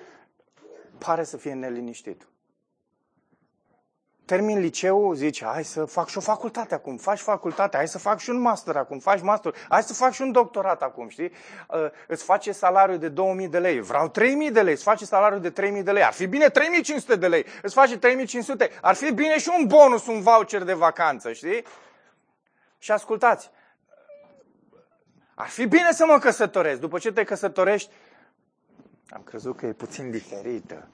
[1.05, 2.27] pare să fie neliniștit
[4.29, 8.19] termin liceu, zice, hai să fac și o facultate acum, faci facultate, hai să fac
[8.19, 11.31] și un master acum, faci master, hai să fac și un doctorat acum, știi?
[11.67, 15.41] Uh, îți face salariul de 2000 de lei, vreau 3000 de lei, îți face salariul
[15.41, 19.11] de 3000 de lei, ar fi bine 3500 de lei, îți face 3500, ar fi
[19.11, 21.63] bine și un bonus, un voucher de vacanță, știi?
[22.77, 23.51] Și ascultați,
[25.39, 27.91] ar fi bine să mă căsătoresc, după ce te căsătorești,
[29.09, 30.87] am crezut că e puțin diferită.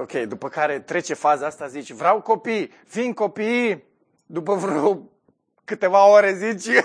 [0.00, 3.84] Ok, după care trece faza asta, zici, vreau copii, fiind copii,
[4.26, 5.02] după vreo
[5.64, 6.68] câteva ore zici,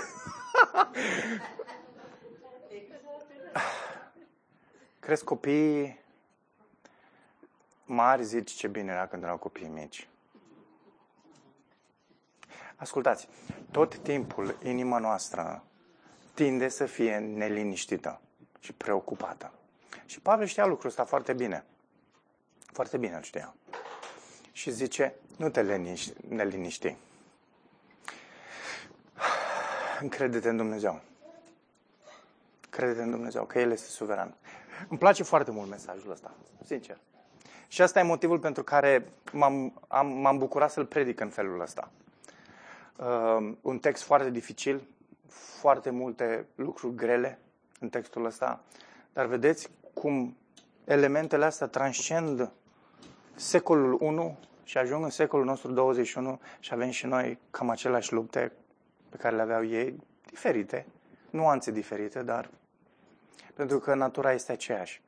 [5.00, 6.00] crezi copii
[7.84, 10.08] mari, zici ce bine era când erau copii mici.
[12.76, 13.28] Ascultați,
[13.70, 15.64] tot timpul inima noastră
[16.34, 18.20] tinde să fie neliniștită
[18.58, 19.52] și preocupată.
[20.06, 21.64] Și Pavel știa lucrul ăsta foarte bine.
[22.72, 23.54] Foarte bine îl știa.
[24.52, 26.96] Și zice, nu te liniști, neliniști.
[30.00, 31.00] Încrede-te în Dumnezeu.
[32.70, 34.34] Crede în Dumnezeu, că El este suveran.
[34.88, 36.98] Îmi place foarte mult mesajul ăsta, sincer.
[37.68, 41.90] Și asta e motivul pentru care m-am, am, m-am bucurat să-l predic în felul ăsta.
[42.96, 44.82] Uh, un text foarte dificil,
[45.28, 47.38] foarte multe lucruri grele
[47.80, 48.62] în textul ăsta,
[49.12, 50.36] dar vedeți cum
[50.84, 52.50] elementele astea transcend
[53.34, 58.52] secolul 1 și ajung în secolul nostru 21 și avem și noi cam aceleași lupte
[59.08, 60.86] pe care le aveau ei, diferite,
[61.30, 62.50] nuanțe diferite, dar
[63.54, 65.02] pentru că natura este aceeași.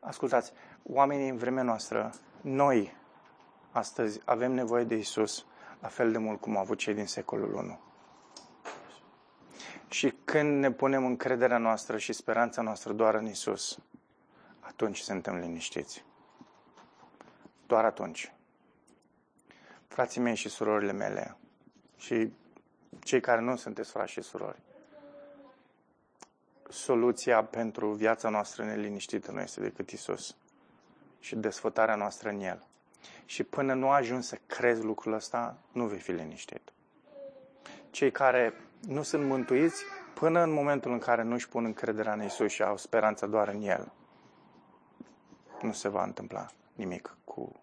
[0.00, 0.52] Ascultați,
[0.82, 2.10] oamenii în vremea noastră,
[2.40, 2.96] noi
[3.70, 5.46] astăzi avem nevoie de Isus
[5.80, 7.78] la fel de mult cum au avut cei din secolul 1.
[9.88, 13.78] Și când ne punem încrederea noastră și speranța noastră doar în Isus,
[14.60, 16.04] atunci suntem liniștiți
[17.66, 18.32] doar atunci.
[19.86, 21.36] Frații mei și surorile mele
[21.96, 22.32] și
[23.00, 24.58] cei care nu sunteți frați și surori,
[26.68, 30.36] soluția pentru viața noastră neliniștită nu este decât Isus
[31.18, 32.66] și desfătarea noastră în El.
[33.24, 36.72] Și până nu ajungi să crezi lucrul ăsta, nu vei fi liniștit.
[37.94, 39.84] Cei care nu sunt mântuiți,
[40.14, 43.48] până în momentul în care nu își pun încrederea în Isus și au speranța doar
[43.48, 43.92] în El,
[45.62, 47.60] nu se va întâmpla nimic cu...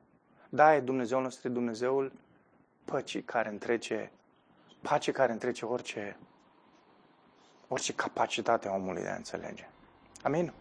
[0.50, 2.12] Da, e Dumnezeul nostru, e Dumnezeul
[2.86, 4.12] păcii care întrece,
[4.82, 6.18] pace care întrece orice,
[7.68, 9.70] orice capacitate a omului de a înțelege.
[10.22, 10.54] Amin?